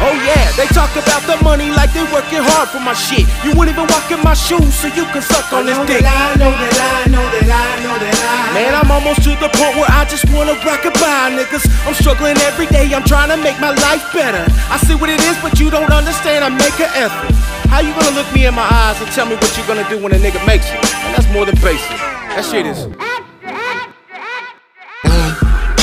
Oh 0.00 0.16
yeah, 0.24 0.48
They 0.56 0.64
talk 0.72 0.88
about 0.96 1.20
the 1.28 1.36
money 1.44 1.68
like 1.68 1.92
they 1.92 2.00
working 2.08 2.40
hard 2.40 2.72
for 2.72 2.80
my 2.80 2.94
shit. 2.96 3.28
You 3.44 3.52
wouldn't 3.52 3.76
even 3.76 3.84
walk 3.90 4.08
in 4.08 4.22
my 4.24 4.32
shoes 4.32 4.72
so 4.72 4.88
you 4.88 5.04
can 5.12 5.20
suck 5.20 5.52
on 5.52 5.66
this 5.66 5.76
dick. 5.84 6.00
I 6.06 6.38
know 6.40 6.48
that 6.48 6.78
I 6.80 7.10
know 7.12 7.20
that 7.20 7.44
I 7.44 7.70
know 7.84 7.96
that 7.98 8.16
I 8.16 8.54
Man, 8.56 8.72
I'm 8.72 8.88
almost 8.88 9.20
to 9.28 9.36
the 9.36 9.52
point 9.52 9.76
where 9.76 9.90
I 9.92 10.08
just 10.08 10.24
wanna 10.32 10.56
rock 10.64 10.88
a 10.88 10.94
bye, 10.96 11.34
niggas. 11.34 11.68
I'm 11.84 11.92
struggling 11.92 12.38
every 12.48 12.70
day, 12.72 12.88
I'm 12.96 13.04
trying 13.04 13.28
to 13.28 13.36
make 13.36 13.60
my 13.60 13.76
life 13.76 14.06
better. 14.16 14.46
I 14.72 14.80
see 14.80 14.94
what 14.96 15.10
it 15.10 15.20
is, 15.28 15.36
but 15.44 15.60
you 15.60 15.68
don't 15.68 15.92
understand, 15.92 16.46
I 16.46 16.48
make 16.48 16.78
an 16.80 16.88
effort. 16.96 17.34
How 17.68 17.84
you 17.84 17.92
gonna 17.92 18.16
look 18.16 18.30
me 18.32 18.46
in 18.46 18.54
my 18.54 18.64
eyes 18.66 18.96
and 19.02 19.10
tell 19.12 19.26
me 19.26 19.36
what 19.36 19.52
you're 19.52 19.68
gonna 19.68 19.86
do 19.92 19.98
when 20.00 20.16
a 20.16 20.18
nigga 20.18 20.40
makes 20.48 20.66
it? 20.72 20.89
That's 21.12 21.32
more 21.32 21.46
than 21.46 21.54
basic. 21.56 21.98
That 22.34 22.44
shit 22.44 22.66
is. 22.66 22.86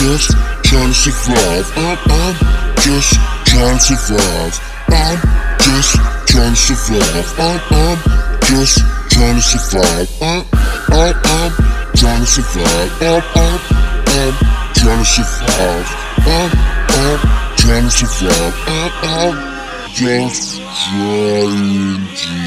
just 0.07 0.31
trying 0.63 0.93
to 0.93 1.11
survive. 1.11 1.67
I'm, 1.75 1.97
I'm 2.07 2.35
just 2.79 3.13
trying 3.45 3.77
to 3.77 3.95
survive. 3.97 4.55
I'm 4.87 5.19
just 5.59 5.99
trying 6.31 6.55
to 6.55 6.75
survive. 6.75 7.39
I'm, 7.39 7.59
I'm 7.75 7.97
just 8.41 8.79
trying 9.11 9.35
to 9.35 9.59
survive. 9.59 10.09
I'm, 10.21 10.45
I'm, 10.95 11.13
I'm 11.25 11.51
trying 11.93 12.21
to 12.21 12.27
survive. 12.27 13.01
I'm, 13.01 13.21
I'm, 13.35 13.59
I'm 14.07 14.33
trying 14.73 15.03
to 15.03 15.23
survive. 15.27 15.87
I'm, 16.23 16.51
I'm 16.95 17.19
trying 17.57 17.89
to 17.89 18.05
survive. 18.07 18.55
I'm, 18.67 18.91
I'm 19.03 19.35
just 19.93 20.61
trying 20.87 22.07
to 22.15 22.37